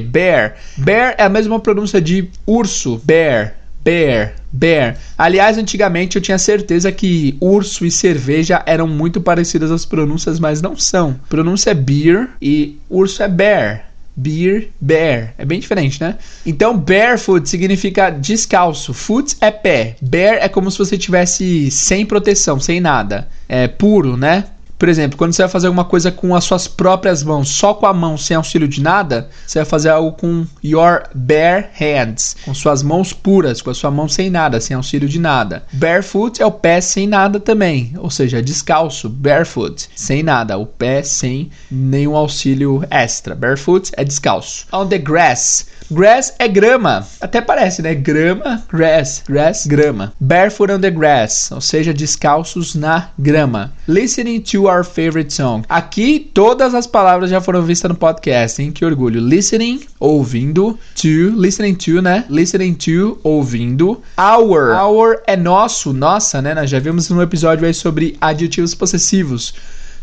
[0.02, 0.56] Bear.
[0.78, 3.02] Bear é a mesma pronúncia de urso.
[3.04, 3.56] Bear.
[3.84, 4.36] Bear.
[4.52, 4.98] Bear.
[5.18, 10.62] Aliás, antigamente eu tinha certeza que urso e cerveja eram muito parecidas as pronúncias, mas
[10.62, 11.20] não são.
[11.28, 13.89] Pronúncia é beer e urso é bear
[14.20, 15.34] beer, bear.
[15.38, 16.18] É bem diferente, né?
[16.46, 18.94] Então, barefoot significa descalço.
[18.94, 19.96] Foot é pé.
[20.02, 23.28] Bare é como se você tivesse sem proteção, sem nada.
[23.48, 24.46] É puro, né?
[24.80, 27.86] Por exemplo, quando você vai fazer alguma coisa com as suas próprias mãos, só com
[27.86, 32.54] a mão, sem auxílio de nada, você vai fazer algo com your bare hands, com
[32.54, 35.64] suas mãos puras, com a sua mão sem nada, sem auxílio de nada.
[35.74, 41.04] Barefoot é o pé sem nada também, ou seja, descalço, barefoot, sem nada, o pé
[41.04, 43.36] sem nenhum auxílio extra.
[43.36, 44.66] Barefoot é descalço.
[44.72, 47.08] On the grass Grass é grama.
[47.20, 47.96] Até parece, né?
[47.96, 49.24] Grama, grass.
[49.28, 50.14] Grass, grama.
[50.20, 53.74] Barefoot on the grass, ou seja, descalços na grama.
[53.88, 55.64] Listening to our favorite song.
[55.68, 58.72] Aqui todas as palavras já foram vistas no podcast, hein?
[58.72, 59.20] Que orgulho.
[59.20, 60.78] Listening, ouvindo.
[60.96, 62.26] To, listening to, né?
[62.30, 64.02] Listening to, ouvindo.
[64.18, 64.76] Our.
[64.80, 66.54] Our é nosso, nossa, né?
[66.54, 69.54] Nós já vimos no episódio aí sobre adjetivos possessivos.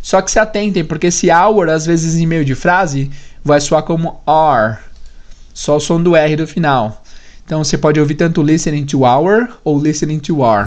[0.02, 3.10] Só que se atentem, porque esse our, às vezes em meio de frase,
[3.44, 4.78] vai soar como are
[5.56, 7.02] só o som do R do final.
[7.44, 10.66] Então você pode ouvir tanto listening to our ou listening to our.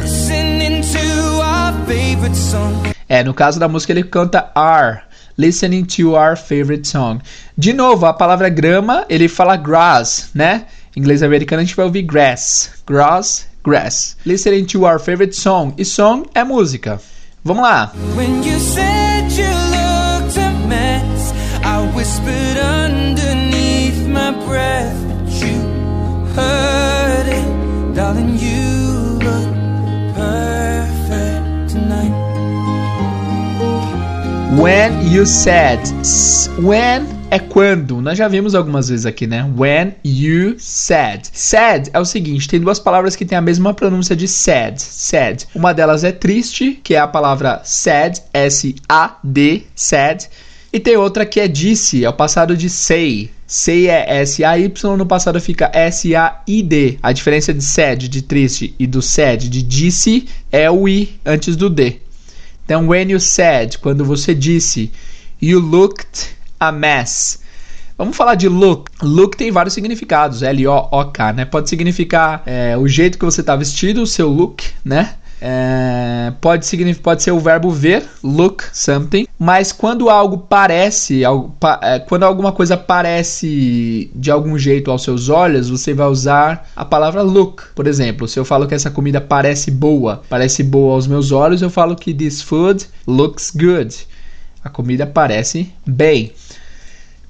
[3.10, 5.10] É, no caso da música ele canta are.
[5.40, 7.22] listening to our favorite song.
[7.58, 10.66] De novo, a palavra grama, ele fala grass, né?
[10.96, 12.72] Em inglês americano a gente vai ouvir grass.
[12.86, 14.18] Grass, grass.
[14.26, 15.74] Listening to our favorite song.
[15.78, 17.02] E song é música.
[17.44, 17.94] Vamos lá.
[18.18, 21.34] When you said you looked a mess,
[21.64, 22.58] I whispered
[34.60, 35.80] When you said,
[36.62, 38.02] when é quando.
[38.02, 39.50] Nós já vimos algumas vezes aqui, né?
[39.58, 41.22] When you said.
[41.32, 44.82] Sad é o seguinte, tem duas palavras que têm a mesma pronúncia de sad.
[44.82, 45.48] Sad.
[45.56, 50.30] Uma delas é triste, que é a palavra sad, S-A-D, sad.
[50.74, 53.32] E tem outra que é disse, é o passado de say.
[53.48, 57.00] Say é S-A-Y, no passado fica S-A-I-D.
[57.02, 61.56] A diferença de sad, de triste, e do sad, de disse, é o I antes
[61.56, 62.02] do D.
[62.70, 64.92] Então, when you said, quando você disse,
[65.42, 67.40] you looked a mess.
[67.98, 68.92] Vamos falar de look.
[69.02, 71.46] Look tem vários significados, L-O-O-K, né?
[71.46, 75.16] Pode significar é, o jeito que você está vestido, o seu look, né?
[75.42, 81.56] É, pode, significar, pode ser o verbo ver, look something, mas quando algo parece, algo,
[81.60, 86.70] pa, é, quando alguma coisa parece de algum jeito aos seus olhos, você vai usar
[86.76, 87.64] a palavra look.
[87.74, 91.62] Por exemplo, se eu falo que essa comida parece boa, parece boa aos meus olhos,
[91.62, 93.96] eu falo que this food looks good.
[94.64, 96.34] A comida parece bem.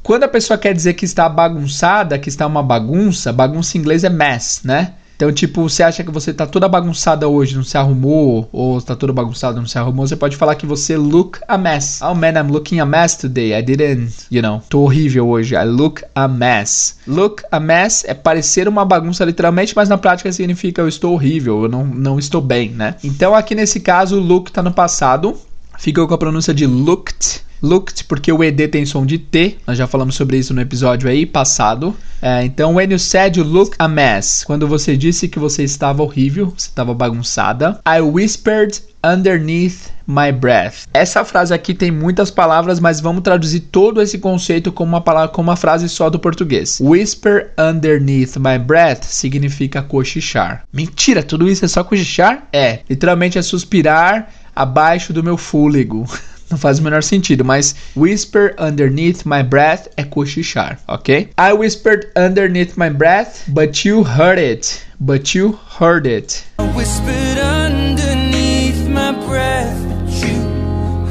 [0.02, 4.04] Quando a pessoa quer dizer que está bagunçada, que está uma bagunça, bagunça em inglês
[4.04, 4.94] é mess, né?
[5.20, 8.96] Então, tipo, você acha que você está toda bagunçada hoje, não se arrumou, ou está
[8.96, 12.00] toda bagunçada, não se arrumou, você pode falar que você look a mess.
[12.02, 13.54] Oh man, I'm looking a mess today.
[13.54, 15.56] I didn't, you know, tô horrível hoje.
[15.56, 17.00] I look a mess.
[17.06, 21.64] Look a mess é parecer uma bagunça literalmente, mas na prática significa eu estou horrível,
[21.64, 22.96] eu não, não estou bem, né?
[23.04, 25.36] Então, aqui nesse caso, o look está no passado,
[25.78, 27.42] fica com a pronúncia de looked.
[27.62, 31.10] Looked, porque o ED tem som de T, nós já falamos sobre isso no episódio
[31.10, 31.96] aí passado.
[32.22, 36.04] É, então, when you said you look a mess, quando você disse que você estava
[36.04, 37.80] horrível, você estava bagunçada.
[37.88, 40.88] I whispered underneath my breath.
[40.94, 45.30] Essa frase aqui tem muitas palavras, mas vamos traduzir todo esse conceito como uma palavra,
[45.30, 46.80] como uma frase só do português.
[46.82, 50.64] Whisper underneath my breath significa cochichar.
[50.74, 52.48] Mentira, tudo isso é só cochichar?
[52.52, 56.06] É, literalmente é suspirar abaixo do meu fôlego.
[56.50, 61.30] Não faz o menor sentido, mas whisper underneath my breath é cochichar, ok?
[61.38, 64.82] I whispered underneath my breath, but you heard it.
[65.00, 66.44] But you heard it.
[66.58, 70.42] I whispered underneath my breath, but you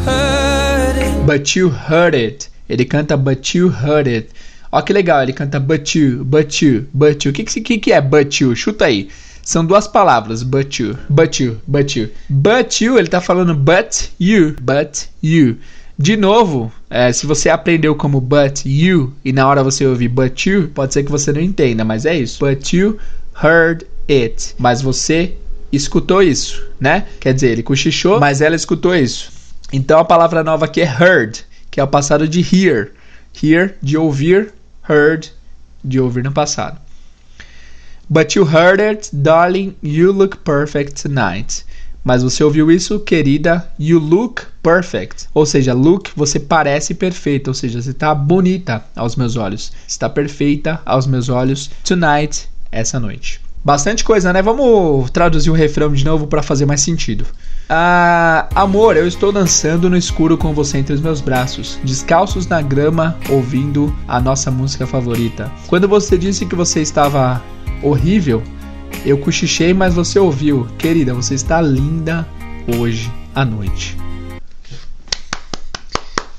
[0.04, 1.26] heard it.
[1.26, 2.50] But you heard it.
[2.68, 4.30] Ele canta but you heard it.
[4.72, 7.30] Ó que legal, ele canta but you, but you, but you.
[7.30, 8.54] O que, que, que é but you?
[8.54, 9.08] Chuta aí.
[9.48, 12.10] São duas palavras, but you, but you, but you.
[12.28, 15.56] But you, ele tá falando but you, but you.
[15.98, 20.44] De novo, é, se você aprendeu como but you e na hora você ouvir but
[20.44, 22.44] you, pode ser que você não entenda, mas é isso.
[22.44, 22.98] But you
[23.42, 24.54] heard it.
[24.58, 25.36] Mas você
[25.72, 27.06] escutou isso, né?
[27.18, 29.32] Quer dizer, ele cochichou, mas ela escutou isso.
[29.72, 32.90] Então a palavra nova aqui é heard, que é o passado de hear.
[33.42, 34.52] Hear, de ouvir,
[34.86, 35.32] heard,
[35.82, 36.78] de ouvir no passado.
[38.10, 41.64] But you heard it, darling, you look perfect tonight.
[42.02, 43.70] Mas você ouviu isso, querida?
[43.78, 45.28] You look perfect.
[45.34, 47.50] Ou seja, look, você parece perfeita.
[47.50, 49.72] Ou seja, você está bonita aos meus olhos.
[49.86, 53.42] Está perfeita aos meus olhos tonight, essa noite.
[53.62, 54.40] Bastante coisa, né?
[54.40, 57.26] Vamos traduzir o refrão de novo para fazer mais sentido.
[57.68, 62.62] Ah, amor, eu estou dançando no escuro com você entre os meus braços, descalços na
[62.62, 65.52] grama, ouvindo a nossa música favorita.
[65.66, 67.42] Quando você disse que você estava
[67.82, 68.42] horrível,
[69.04, 70.66] eu cochichei, mas você ouviu.
[70.78, 72.26] Querida, você está linda
[72.78, 73.96] hoje à noite.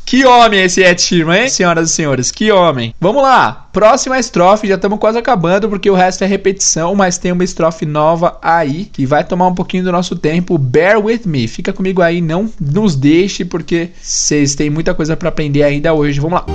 [0.09, 1.49] Que homem esse Ed Sheeran, hein?
[1.49, 2.95] Senhoras e senhores, que homem.
[2.99, 7.31] Vamos lá, próxima estrofe, já estamos quase acabando porque o resto é repetição, mas tem
[7.31, 10.57] uma estrofe nova aí que vai tomar um pouquinho do nosso tempo.
[10.57, 15.29] Bear with me, fica comigo aí, não nos deixe porque vocês têm muita coisa para
[15.29, 16.19] aprender ainda hoje.
[16.19, 16.45] Vamos lá.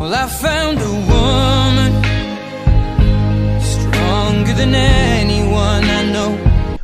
[0.00, 0.10] Well,
[4.54, 6.38] than anyone I know.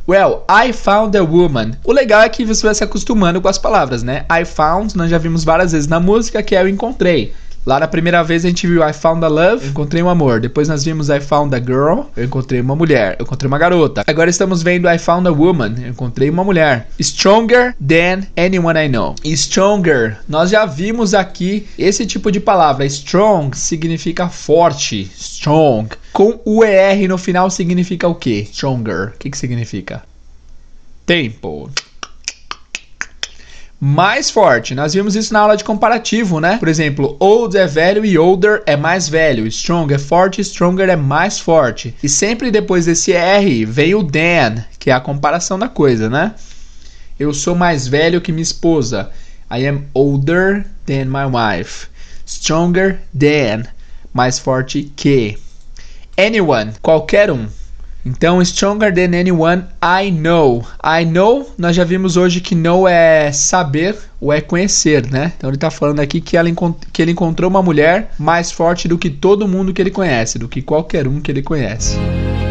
[0.07, 1.77] Well, I found a woman.
[1.85, 4.25] O legal é que você vai se acostumando com as palavras, né?
[4.29, 7.33] I found, nós já vimos várias vezes na música, que é eu encontrei.
[7.63, 10.39] Lá na primeira vez a gente viu I Found a Love, eu encontrei um amor.
[10.39, 14.03] Depois nós vimos I Found a Girl, eu encontrei uma mulher, eu encontrei uma garota.
[14.07, 16.89] Agora estamos vendo I Found a Woman, eu encontrei uma mulher.
[16.99, 19.13] Stronger than anyone I know.
[19.23, 22.83] Stronger, nós já vimos aqui esse tipo de palavra.
[22.85, 25.89] Strong significa forte, strong.
[26.11, 28.47] Com o ER no final significa o quê?
[28.51, 29.09] Stronger.
[29.09, 30.01] O que, que significa?
[31.05, 31.69] Tempo.
[33.83, 34.75] Mais forte.
[34.75, 36.57] Nós vimos isso na aula de comparativo, né?
[36.59, 39.47] Por exemplo, old é velho e older é mais velho.
[39.47, 41.95] Strong é forte, stronger é mais forte.
[42.03, 46.35] E sempre depois desse R vem o than, que é a comparação da coisa, né?
[47.19, 49.09] Eu sou mais velho que minha esposa.
[49.51, 51.87] I am older than my wife.
[52.23, 53.63] Stronger than,
[54.13, 55.39] mais forte que.
[56.15, 57.47] Anyone, qualquer um.
[58.05, 60.65] Então, stronger than anyone I know.
[60.83, 65.33] I know, nós já vimos hoje que know é saber ou é conhecer, né?
[65.37, 66.49] Então ele está falando aqui que, ela
[66.91, 70.47] que ele encontrou uma mulher mais forte do que todo mundo que ele conhece, do
[70.47, 71.95] que qualquer um que ele conhece.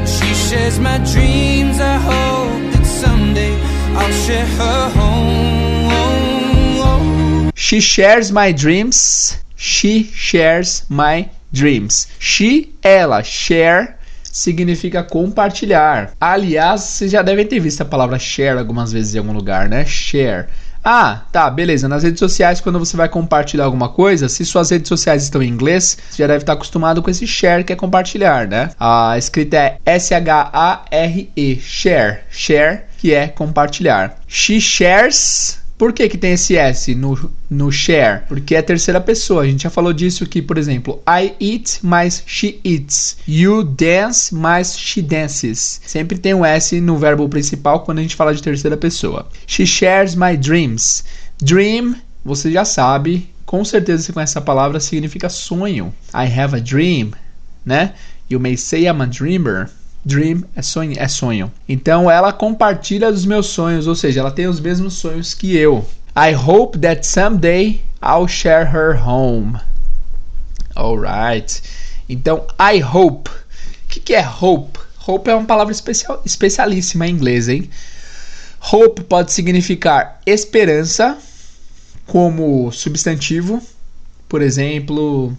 [0.06, 3.52] She shares my dreams, I hope that someday
[3.96, 5.50] I'll share her home.
[7.54, 9.38] She shares my dreams.
[9.56, 12.08] She shares my dreams.
[12.18, 13.99] She, ela, share
[14.30, 16.12] significa compartilhar.
[16.20, 19.84] Aliás, vocês já devem ter visto a palavra share algumas vezes em algum lugar, né?
[19.84, 20.46] Share.
[20.82, 21.88] Ah, tá, beleza.
[21.88, 25.48] Nas redes sociais, quando você vai compartilhar alguma coisa, se suas redes sociais estão em
[25.48, 28.70] inglês, você já deve estar acostumado com esse share que é compartilhar, né?
[28.80, 32.20] A escrita é S-H-A-R-E, share.
[32.30, 34.16] Share, que é compartilhar.
[34.26, 38.24] She shares por que, que tem esse S no, no share?
[38.28, 39.44] Porque é terceira pessoa.
[39.44, 43.16] A gente já falou disso aqui, por exemplo, I eat mais she eats.
[43.26, 45.80] You dance mais she dances.
[45.86, 49.26] Sempre tem um S no verbo principal quando a gente fala de terceira pessoa.
[49.46, 51.02] She shares my dreams.
[51.40, 55.94] Dream, você já sabe, com certeza você conhece essa palavra, significa sonho.
[56.12, 57.12] I have a dream,
[57.64, 57.94] né?
[58.28, 59.70] You may say I'm a dreamer.
[60.04, 61.52] Dream é sonho, é sonho.
[61.68, 65.86] Então ela compartilha dos meus sonhos, ou seja, ela tem os mesmos sonhos que eu.
[66.16, 69.60] I hope that someday I'll share her home.
[70.74, 71.62] Alright.
[72.08, 73.30] Então, I hope.
[73.30, 74.78] O que, que é hope?
[75.06, 77.68] Hope é uma palavra especial, especialíssima em inglês, hein?
[78.72, 81.18] Hope pode significar esperança
[82.06, 83.62] como substantivo.
[84.28, 85.36] Por exemplo,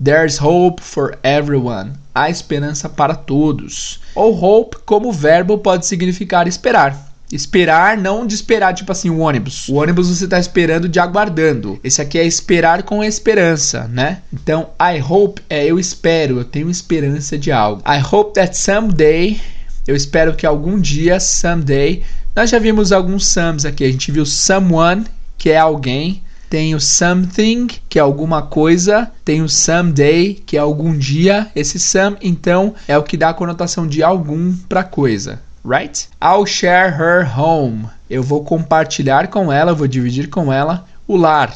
[0.00, 1.98] There's hope for everyone.
[2.18, 4.00] Há esperança para todos.
[4.12, 7.12] Ou hope, como verbo, pode significar esperar.
[7.30, 9.68] Esperar, não de esperar, tipo assim, o ônibus.
[9.68, 11.78] O ônibus você está esperando de aguardando.
[11.84, 14.22] Esse aqui é esperar com esperança, né?
[14.32, 17.82] Então, I hope é eu espero, eu tenho esperança de algo.
[17.86, 19.40] I hope that someday,
[19.86, 22.02] eu espero que algum dia, someday.
[22.34, 23.84] Nós já vimos alguns sums aqui.
[23.84, 25.04] A gente viu someone,
[25.36, 26.20] que é alguém.
[26.48, 29.10] Tem o something, que é alguma coisa.
[29.24, 31.50] Tem o someday, que é algum dia.
[31.54, 35.40] Esse some, então, é o que dá a conotação de algum para coisa.
[35.64, 36.08] Right?
[36.22, 37.86] I'll share her home.
[38.08, 41.54] Eu vou compartilhar com ela, vou dividir com ela o lar,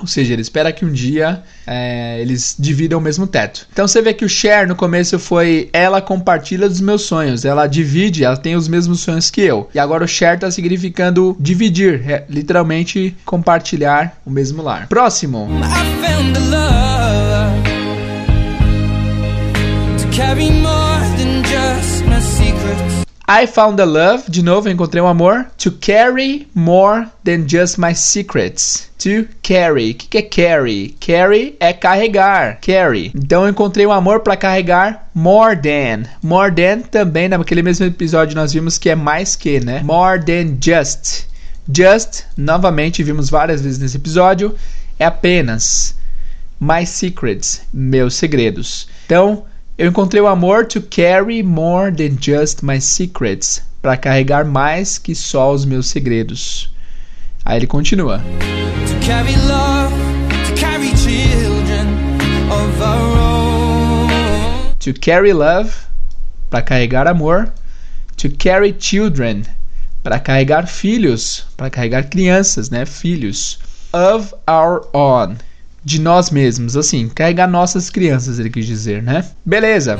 [0.00, 3.66] ou seja, ele espera que um dia é, eles dividam o mesmo teto.
[3.72, 7.66] Então você vê que o share no começo foi ela compartilha dos meus sonhos, ela
[7.66, 9.68] divide, ela tem os mesmos sonhos que eu.
[9.74, 14.88] E agora o share está significando dividir, é, literalmente compartilhar o mesmo lar.
[14.88, 15.48] Próximo.
[23.30, 27.94] I found a love, de novo encontrei um amor, to carry more than just my
[27.94, 28.88] secrets.
[29.00, 29.90] To carry.
[29.90, 30.96] O que, que é carry?
[30.98, 32.58] Carry é carregar.
[32.62, 33.12] Carry.
[33.14, 36.04] Então eu encontrei um amor para carregar more than.
[36.22, 39.82] More than também naquele mesmo episódio nós vimos que é mais que, né?
[39.84, 41.26] More than just.
[41.70, 44.56] Just, novamente vimos várias vezes nesse episódio,
[44.98, 45.94] é apenas
[46.58, 48.88] my secrets, meus segredos.
[49.04, 49.44] Então,
[49.78, 55.14] eu encontrei o amor to carry more than just my secrets, para carregar mais que
[55.14, 56.74] só os meus segredos.
[57.44, 58.18] Aí ele continua.
[58.18, 59.94] To carry love,
[60.48, 61.86] to carry children
[62.50, 64.74] of our own.
[64.80, 65.72] To carry love,
[66.50, 67.52] para carregar amor.
[68.16, 69.44] To carry children,
[70.02, 73.60] para carregar filhos, para carregar crianças, né, filhos.
[73.92, 75.36] Of our own
[75.84, 79.24] de nós mesmos, assim, carregar nossas crianças, ele quis dizer, né?
[79.44, 79.98] Beleza.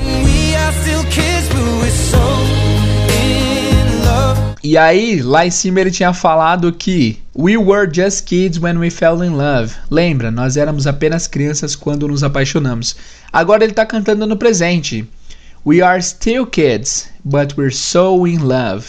[4.63, 8.91] E aí, lá em cima ele tinha falado que We were just kids when we
[8.91, 9.75] fell in love.
[9.89, 12.97] Lembra, nós éramos apenas crianças quando nos apaixonamos.
[13.33, 15.09] Agora ele está cantando no presente.
[15.65, 18.87] We are still kids, but we're so in love.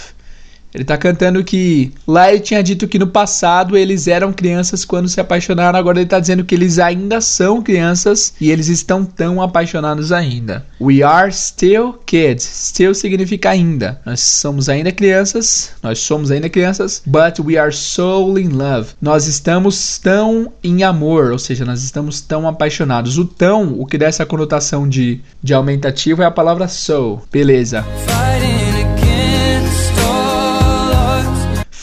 [0.73, 5.09] Ele está cantando que lá ele tinha dito que no passado eles eram crianças quando
[5.09, 9.41] se apaixonaram, agora ele está dizendo que eles ainda são crianças e eles estão tão
[9.41, 10.65] apaixonados ainda.
[10.79, 12.43] We are still kids.
[12.43, 13.99] Still significa ainda.
[14.05, 18.89] Nós somos ainda crianças, nós somos ainda crianças, but we are so in love.
[19.01, 23.17] Nós estamos tão em amor, ou seja, nós estamos tão apaixonados.
[23.17, 27.21] O tão, o que dá essa conotação de, de aumentativo é a palavra so.
[27.31, 27.83] Beleza.
[28.05, 28.68] Fighting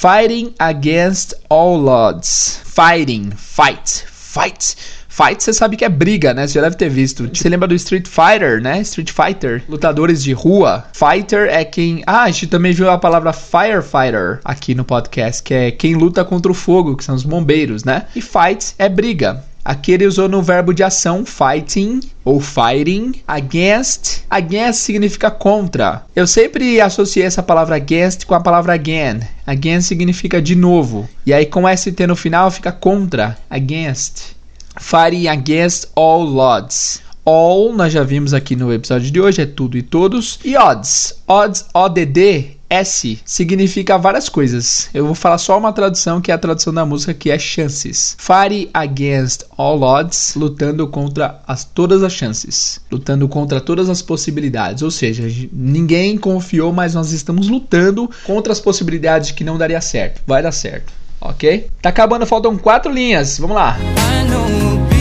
[0.06, 2.60] Fighting against all odds.
[2.64, 4.76] Fighting, fight, fight.
[5.08, 6.46] Fight, você sabe que é briga, né?
[6.46, 7.28] Você já deve ter visto.
[7.28, 8.82] Você lembra do Street Fighter, né?
[8.82, 9.64] Street Fighter.
[9.68, 10.84] Lutadores de rua.
[10.92, 12.04] Fighter é quem.
[12.06, 16.24] Ah, a gente também viu a palavra firefighter aqui no podcast, que é quem luta
[16.24, 18.06] contra o fogo, que são os bombeiros, né?
[18.14, 19.42] E fight é briga.
[19.66, 23.20] Aqui ele usou no verbo de ação fighting ou fighting.
[23.26, 24.22] Against.
[24.30, 26.04] Against significa contra.
[26.14, 29.22] Eu sempre associei essa palavra against com a palavra again.
[29.44, 31.08] Against significa de novo.
[31.26, 33.36] E aí com ST no final fica contra.
[33.50, 34.36] Against.
[34.78, 37.02] Fighting against all odds.
[37.24, 40.38] All, nós já vimos aqui no episódio de hoje, é tudo e todos.
[40.44, 41.12] E odds.
[41.26, 44.88] Odds, ODD, S, significa várias coisas.
[44.92, 48.16] Eu vou falar só uma tradução, que é a tradução da música, que é chances.
[48.18, 52.80] Fighting against all odds, lutando contra as, todas as chances.
[52.90, 54.82] Lutando contra todas as possibilidades.
[54.82, 59.80] Ou seja, ninguém confiou, mas nós estamos lutando contra as possibilidades de que não daria
[59.80, 60.20] certo.
[60.26, 61.68] Vai dar certo ok?
[61.80, 63.38] Tá acabando, faltam quatro linhas.
[63.38, 63.76] Vamos lá.
[63.78, 64.95] I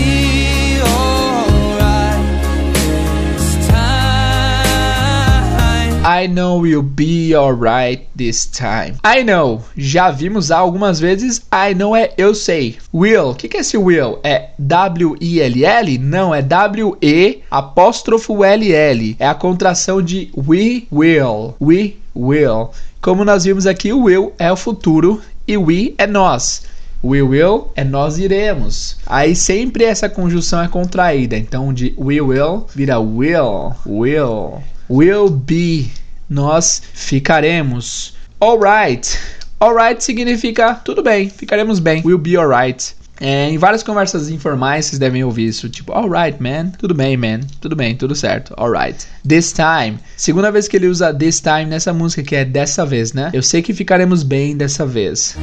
[6.28, 8.95] know we'll be alright this time.
[9.03, 11.41] I know, já vimos algumas vezes.
[11.53, 12.78] I know é eu sei.
[12.93, 14.20] Will, o que, que é esse will?
[14.24, 15.97] É W-I-L-L?
[15.97, 19.16] Não, é W-E apóstrofo L-L.
[19.20, 21.55] É a contração de we will.
[21.61, 22.70] We will.
[23.01, 26.63] Como nós vimos aqui, o will é o futuro e we é nós.
[27.03, 28.97] We will é nós iremos.
[29.05, 31.38] Aí sempre essa conjunção é contraída.
[31.38, 35.91] Então de we will vira will, will, will be.
[36.30, 38.13] Nós ficaremos.
[38.39, 39.17] Alright.
[39.59, 42.01] Alright significa tudo bem, ficaremos bem.
[42.05, 42.95] We'll be alright.
[43.19, 47.39] É, em várias conversas informais vocês devem ouvir isso, tipo, alright, man, tudo bem, man,
[47.61, 49.07] tudo bem, tudo certo, alright.
[49.28, 53.13] This time, segunda vez que ele usa this time nessa música, que é dessa vez,
[53.13, 53.30] né?
[53.34, 55.38] Eu sei que ficaremos bem dessa vez.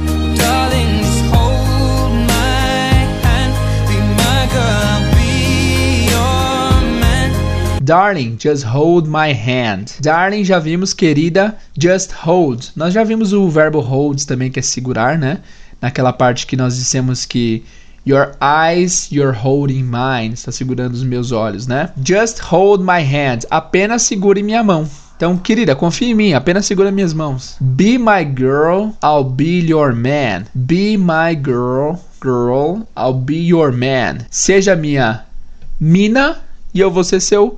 [7.83, 9.99] Darling, just hold my hand.
[9.99, 12.67] Darling, já vimos, querida, just hold.
[12.75, 15.39] Nós já vimos o verbo hold também, que é segurar, né?
[15.83, 17.61] naquela parte que nós dissemos que
[18.05, 20.33] Your eyes, you're holding mine.
[20.33, 21.89] Está segurando os meus olhos, né?
[22.05, 23.45] Just hold my hand.
[23.49, 24.85] Apenas segure minha mão.
[25.15, 26.33] Então, querida, confia em mim.
[26.33, 27.55] Apenas segura minhas mãos.
[27.61, 30.43] Be my girl, I'll be your man.
[30.53, 34.25] Be my girl, girl, I'll be your man.
[34.29, 35.23] Seja minha
[35.79, 36.39] mina
[36.73, 37.57] e eu vou ser seu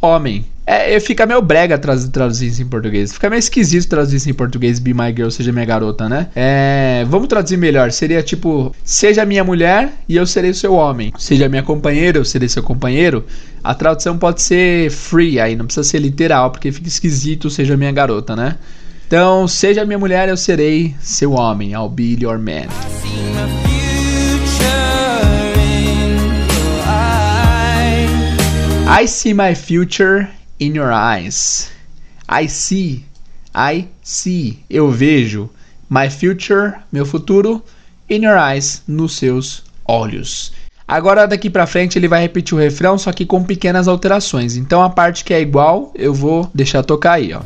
[0.00, 0.44] homem.
[0.66, 3.12] É, fica meio brega traduzir isso em português.
[3.12, 6.28] Fica meio esquisito traduzir isso em português, be my girl, seja minha garota, né?
[6.34, 7.90] É, vamos traduzir melhor.
[7.90, 11.12] Seria tipo, seja minha mulher e eu serei seu homem.
[11.18, 13.24] Seja minha companheira, eu serei seu companheiro.
[13.64, 17.90] A tradução pode ser free aí, não precisa ser literal, porque fica esquisito, seja minha
[17.90, 18.56] garota, né?
[19.08, 21.72] Então, seja minha mulher, eu serei seu homem.
[21.72, 22.68] I'll be your man.
[28.92, 30.28] I see my future
[30.58, 31.70] in your eyes.
[32.28, 33.04] I see,
[33.54, 35.48] I see, eu vejo.
[35.88, 37.62] My future, meu futuro,
[38.10, 40.52] in your eyes, nos seus olhos.
[40.88, 44.56] Agora daqui para frente ele vai repetir o refrão, só que com pequenas alterações.
[44.56, 47.42] Então a parte que é igual, eu vou deixar tocar aí, ó.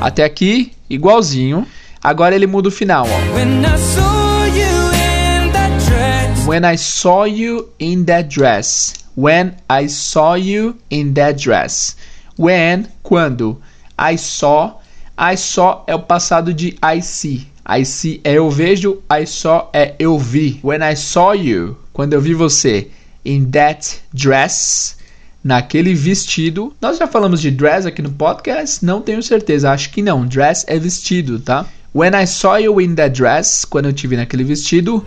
[0.00, 1.66] Até aqui, igualzinho.
[2.02, 3.34] Agora ele muda o final, ó.
[3.34, 6.46] When I saw you in that dress.
[6.46, 8.94] When I saw you in that dress.
[9.16, 11.96] When I saw you in that dress.
[12.38, 13.60] When, quando.
[13.98, 14.80] I saw.
[15.18, 17.46] I saw é o passado de I see.
[17.68, 20.58] I see é eu vejo, I saw é eu vi.
[20.64, 22.88] When I saw you, quando eu vi você,
[23.24, 24.96] in that dress,
[25.42, 26.72] naquele vestido.
[26.80, 28.84] Nós já falamos de dress aqui no podcast?
[28.84, 30.26] Não tenho certeza, acho que não.
[30.26, 31.66] Dress é vestido, tá?
[31.94, 35.04] When I saw you in that dress, quando eu te vi naquele vestido.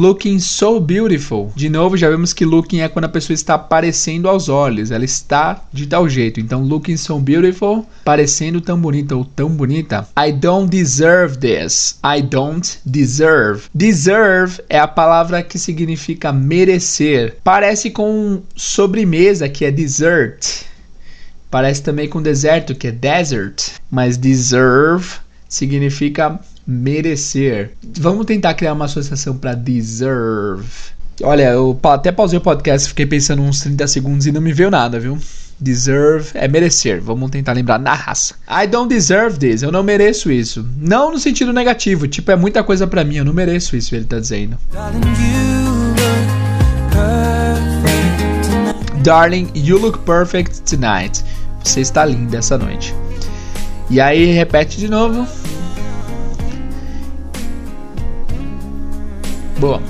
[0.00, 1.52] Looking so beautiful.
[1.54, 4.90] De novo, já vemos que looking é quando a pessoa está aparecendo aos olhos.
[4.90, 6.40] Ela está de tal jeito.
[6.40, 10.08] Então, looking so beautiful, parecendo tão bonita ou tão bonita.
[10.18, 11.98] I don't deserve this.
[12.02, 13.64] I don't deserve.
[13.74, 17.36] Deserve é a palavra que significa merecer.
[17.44, 20.62] Parece com sobremesa, que é dessert.
[21.50, 23.72] Parece também com deserto, que é desert.
[23.90, 25.18] Mas deserve
[25.50, 27.72] significa merecer.
[27.98, 30.64] Vamos tentar criar uma associação para deserve.
[31.22, 34.70] Olha, eu até pausei o podcast, fiquei pensando uns 30 segundos e não me veio
[34.70, 35.18] nada, viu?
[35.60, 37.02] Deserve é merecer.
[37.02, 38.34] Vamos tentar lembrar na raça.
[38.48, 39.62] I don't deserve this.
[39.62, 40.66] Eu não mereço isso.
[40.78, 42.08] Não no sentido negativo.
[42.08, 43.16] Tipo, é muita coisa para mim.
[43.16, 44.56] Eu não mereço isso, ele tá dizendo.
[49.02, 51.22] Darling, you look perfect tonight.
[51.62, 52.94] Você está linda essa noite.
[53.90, 55.26] E aí repete de novo.
[59.60, 59.82] Boa.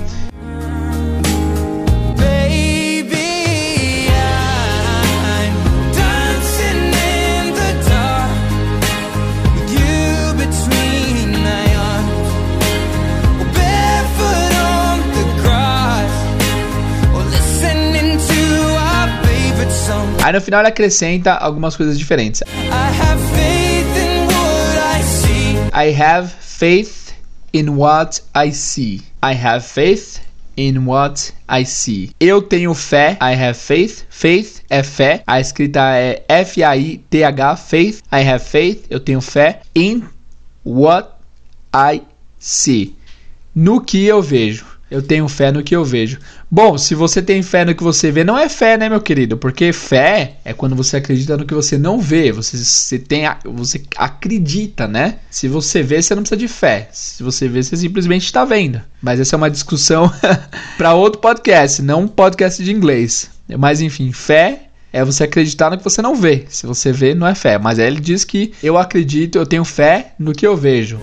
[20.23, 22.41] Aí no final ele acrescenta algumas coisas diferentes.
[25.73, 27.00] I have faith
[27.53, 29.01] in what I see.
[29.21, 30.19] I have faith
[30.57, 32.11] in what I see.
[32.19, 33.17] Eu tenho fé.
[33.21, 34.05] I have faith.
[34.09, 35.23] Faith é fé.
[35.25, 37.57] A escrita é F-A-I-T-H.
[37.57, 38.01] Faith.
[38.11, 38.85] I have faith.
[38.89, 39.61] Eu tenho fé.
[39.75, 40.03] In
[40.63, 41.09] what
[41.73, 42.01] I
[42.39, 42.95] see.
[43.55, 44.65] No que eu vejo.
[44.89, 46.19] Eu tenho fé no que eu vejo.
[46.53, 49.37] Bom, se você tem fé no que você vê, não é fé, né, meu querido?
[49.37, 52.29] Porque fé é quando você acredita no que você não vê.
[52.33, 55.19] Você, você tem, você acredita, né?
[55.29, 56.89] Se você vê, você não precisa de fé.
[56.91, 58.81] Se você vê, você simplesmente está vendo.
[59.01, 60.11] Mas essa é uma discussão
[60.77, 63.31] para outro podcast, não um podcast de inglês.
[63.57, 66.47] Mas enfim, fé é você acreditar no que você não vê.
[66.49, 67.57] Se você vê, não é fé.
[67.57, 70.99] Mas aí ele diz que eu acredito, eu tenho fé no que eu vejo.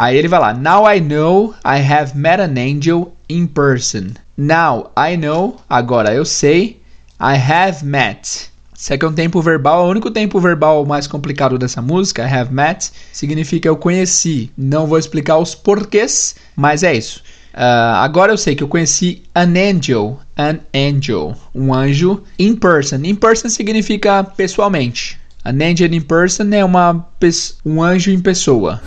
[0.00, 0.54] Aí ele vai lá.
[0.54, 4.14] Now I know I have met an angel in person.
[4.34, 5.58] Now I know.
[5.68, 6.80] Agora eu sei.
[7.20, 8.48] I have met.
[8.74, 9.84] Isso aqui é um tempo verbal.
[9.84, 14.50] O único tempo verbal mais complicado dessa música, I have met, significa eu conheci.
[14.56, 17.22] Não vou explicar os porquês, mas é isso.
[17.52, 23.04] Uh, agora eu sei que eu conheci an angel, an angel, um anjo in person.
[23.04, 25.20] In person significa pessoalmente.
[25.44, 27.06] An angel in person é uma,
[27.66, 28.80] um anjo em pessoa.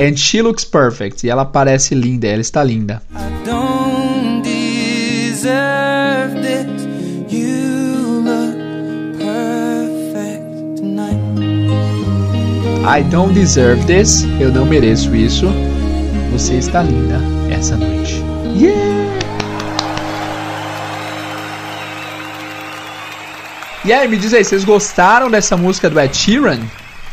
[0.00, 1.24] And she looks perfect.
[1.24, 3.02] E ela parece linda, ela está linda.
[3.12, 6.88] I don't deserve this.
[7.28, 8.56] You look
[9.18, 11.20] perfect tonight.
[12.86, 14.24] I don't deserve this.
[14.40, 15.46] Eu não mereço isso.
[16.32, 17.20] Você está linda
[17.50, 18.24] essa noite.
[18.56, 18.90] Yeah!
[23.84, 26.60] E aí, me diz aí, vocês gostaram dessa música do Ed Sheeran?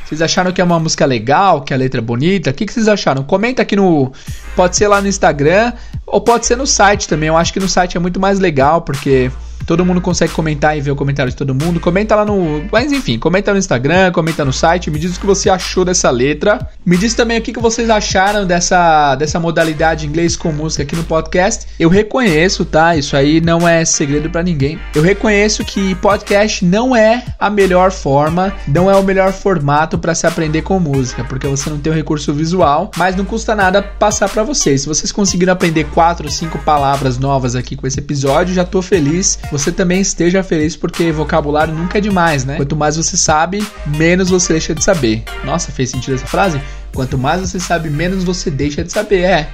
[0.08, 2.50] Vocês acharam que é uma música legal, que a letra é bonita?
[2.50, 3.24] O que, que vocês acharam?
[3.24, 4.14] Comenta aqui no.
[4.56, 5.74] Pode ser lá no Instagram
[6.06, 7.28] ou pode ser no site também.
[7.28, 9.30] Eu acho que no site é muito mais legal, porque
[9.68, 11.78] Todo mundo consegue comentar e ver o comentário de todo mundo.
[11.82, 12.64] Comenta lá no.
[12.72, 14.90] Mas enfim, comenta no Instagram, comenta no site.
[14.90, 16.70] Me diz o que você achou dessa letra.
[16.86, 21.04] Me diz também o que vocês acharam dessa, dessa modalidade inglês com música aqui no
[21.04, 21.68] podcast.
[21.78, 22.96] Eu reconheço, tá?
[22.96, 24.80] Isso aí não é segredo para ninguém.
[24.96, 30.16] Eu reconheço que podcast não é a melhor forma, não é o melhor formato para
[30.16, 33.84] se aprender com música, porque você não tem o recurso visual, mas não custa nada
[33.84, 34.84] passar para vocês.
[34.84, 38.82] Se vocês conseguiram aprender quatro ou cinco palavras novas aqui com esse episódio, já tô
[38.82, 42.58] feliz você também esteja feliz porque vocabulário nunca é demais, né?
[42.58, 45.24] Quanto mais você sabe, menos você deixa de saber.
[45.44, 46.62] Nossa, fez sentido essa frase?
[46.94, 49.24] Quanto mais você sabe, menos você deixa de saber.
[49.24, 49.50] É,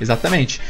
[0.00, 0.60] exatamente.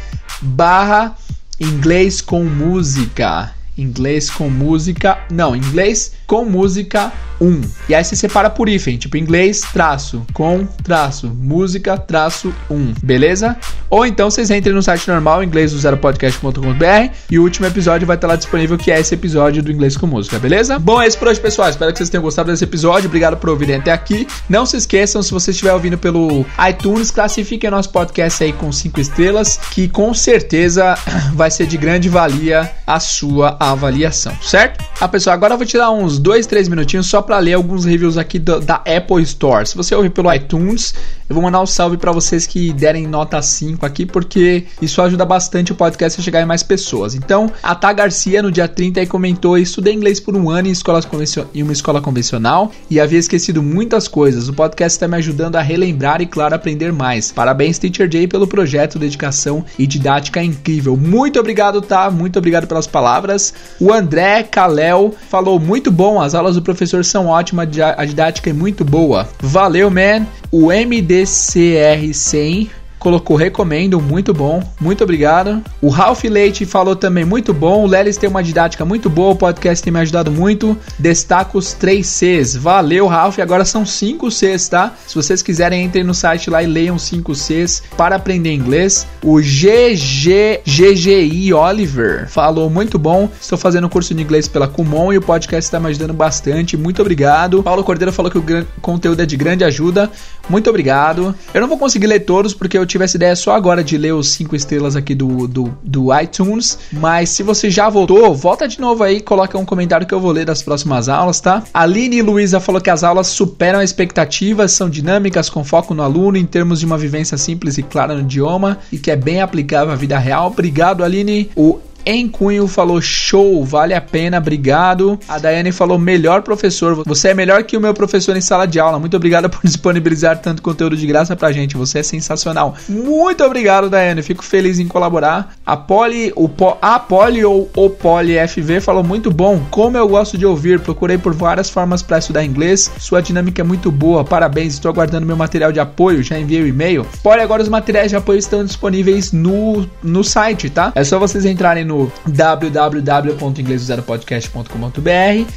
[0.43, 1.17] barra
[1.59, 3.53] inglês com música.
[3.79, 5.19] Inglês com música.
[5.31, 7.61] Não, inglês com música 1.
[7.89, 13.57] E aí você separa por hífen, tipo inglês, traço, com, traço, música, traço 1, beleza?
[13.89, 18.07] Ou então vocês entrem no site normal, inglês do zero podcast.com.br e o último episódio
[18.07, 20.79] vai estar lá disponível, que é esse episódio do Inglês com Música, beleza?
[20.79, 21.69] Bom, é isso por hoje, pessoal.
[21.69, 23.07] Espero que vocês tenham gostado desse episódio.
[23.09, 24.27] Obrigado por ouvirem até aqui.
[24.49, 29.01] Não se esqueçam, se você estiver ouvindo pelo iTunes, classifiquem nosso podcast aí com 5
[29.01, 30.97] estrelas, que com certeza
[31.35, 34.85] vai ser de grande valia a sua avaliação, certo?
[35.01, 38.17] Ah, pessoal, agora eu vou tirar uns 2, 3 minutinhos só para ler alguns reviews
[38.17, 39.67] aqui do, da Apple Store.
[39.67, 40.95] Se você ouvir pelo iTunes,
[41.29, 45.25] eu vou mandar um salve para vocês que derem nota 5 aqui, porque isso ajuda
[45.25, 47.17] bastante o podcast a chegar em mais pessoas.
[47.17, 50.71] Então, a Tá Garcia, no dia 30, aí comentou: estudei inglês por um ano em,
[50.71, 51.07] escolas
[51.53, 54.49] em uma escola convencional e havia esquecido muitas coisas.
[54.49, 57.33] O podcast está me ajudando a relembrar e, claro, aprender mais.
[57.33, 60.97] Parabéns, Teacher Jay, pelo projeto, dedicação e didática incrível.
[60.97, 62.09] Muito obrigado, tá?
[62.09, 63.53] Muito obrigado pelas palavras.
[63.81, 68.53] O André Kalel falou: muito bom, as aulas do professor são ótimas, a didática é
[68.53, 69.27] muito boa.
[69.41, 70.27] Valeu, man.
[70.53, 72.69] O MDCR100
[73.07, 75.63] colocou recomendo, muito bom, muito obrigado.
[75.81, 77.85] O Ralph Leite falou também muito bom.
[77.85, 80.77] O Lelis tem uma didática muito boa, o podcast tem me ajudado muito.
[80.99, 82.57] Destaca os 3 Cs.
[82.57, 83.39] Valeu, Ralph.
[83.39, 84.93] Agora são 5 Cs, tá?
[85.07, 89.07] Se vocês quiserem, entrem no site lá e leiam 5 Cs para aprender inglês.
[89.23, 93.31] O GG GGI Oliver falou muito bom.
[93.41, 96.77] Estou fazendo curso de inglês pela Kumon e o podcast está me ajudando bastante.
[96.77, 97.63] Muito obrigado.
[97.63, 100.11] Paulo Cordeiro falou que o conteúdo é de grande ajuda.
[100.49, 101.35] Muito obrigado.
[101.53, 104.15] Eu não vou conseguir ler todos porque eu tive essa ideia só agora de ler
[104.15, 106.79] os 5 estrelas aqui do, do, do iTunes.
[106.93, 110.33] Mas se você já voltou, volta de novo aí, coloca um comentário que eu vou
[110.33, 111.65] ler das próximas aulas, tá?
[111.75, 116.47] Aline Luiza falou que as aulas superam expectativas, são dinâmicas, com foco no aluno, em
[116.47, 119.97] termos de uma vivência simples e clara no idioma e que é bem aplicável à
[119.97, 120.49] vida real.
[120.49, 121.51] Obrigado, Aline.
[121.57, 125.19] O em Cunho falou show, vale a pena, obrigado.
[125.27, 128.79] A Daiane falou melhor professor, você é melhor que o meu professor em sala de
[128.79, 129.01] aula.
[129.01, 132.77] Muito obrigado por disponibilizar tanto conteúdo de graça pra gente, você é sensacional.
[132.89, 135.57] Muito obrigado, Daiane, fico feliz em colaborar.
[135.67, 140.07] A Poli, o po, a Poli ou o Poli FV falou muito bom, como eu
[140.07, 144.25] gosto de ouvir, procurei por várias formas para estudar inglês, sua dinâmica é muito boa,
[144.25, 147.05] parabéns, estou aguardando meu material de apoio, já enviei o e-mail.
[147.21, 150.93] Poli, agora os materiais de apoio estão disponíveis no, no site, tá?
[150.95, 152.13] É só vocês entrarem no no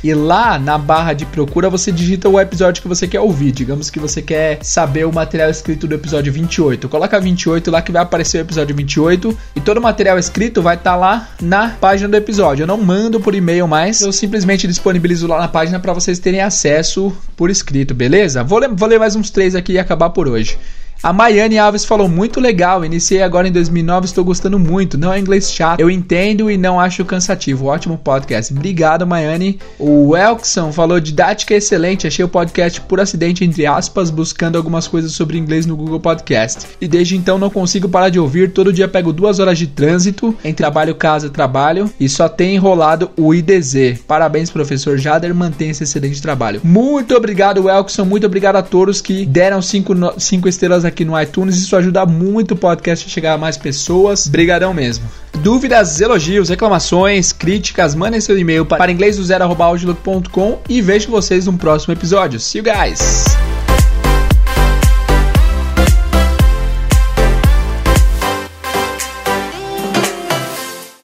[0.04, 3.52] e lá na barra de procura você digita o episódio que você quer ouvir.
[3.52, 6.88] Digamos que você quer saber o material escrito do episódio 28.
[6.88, 10.76] Coloca 28 lá que vai aparecer o episódio 28 e todo o material escrito vai
[10.76, 12.64] estar tá lá na página do episódio.
[12.64, 16.42] Eu não mando por e-mail mais, eu simplesmente disponibilizo lá na página para vocês terem
[16.42, 18.44] acesso por escrito, beleza?
[18.44, 20.58] Vou ler, vou ler mais uns três aqui e acabar por hoje.
[21.02, 22.84] A Maiane Alves falou muito legal.
[22.84, 24.98] Iniciei agora em 2009, estou gostando muito.
[24.98, 25.80] Não é inglês chato.
[25.80, 27.68] Eu entendo e não acho cansativo.
[27.68, 28.52] Ótimo podcast.
[28.52, 29.60] Obrigado, Maiane.
[29.80, 32.06] O Elkson falou didática excelente.
[32.06, 36.68] Achei o podcast por acidente entre aspas, buscando algumas coisas sobre inglês no Google Podcast.
[36.82, 38.52] E desde então não consigo parar de ouvir.
[38.52, 43.10] Todo dia pego duas horas de trânsito entre trabalho, casa, trabalho e só tem enrolado
[43.16, 44.02] o IDZ.
[44.06, 45.34] Parabéns, professor Jader.
[45.34, 46.60] Mantenha esse excelente trabalho.
[46.62, 48.04] Muito obrigado, Elkson.
[48.04, 51.56] Muito obrigado a todos que deram cinco, cinco estrelas aqui no iTunes.
[51.58, 54.28] Isso ajuda muito o podcast a chegar a mais pessoas.
[54.28, 55.06] Brigadão mesmo.
[55.42, 59.46] Dúvidas, elogios, reclamações, críticas, mandem seu e-mail para inglês do zero
[60.68, 62.40] e vejo vocês no próximo episódio.
[62.40, 63.69] See you guys!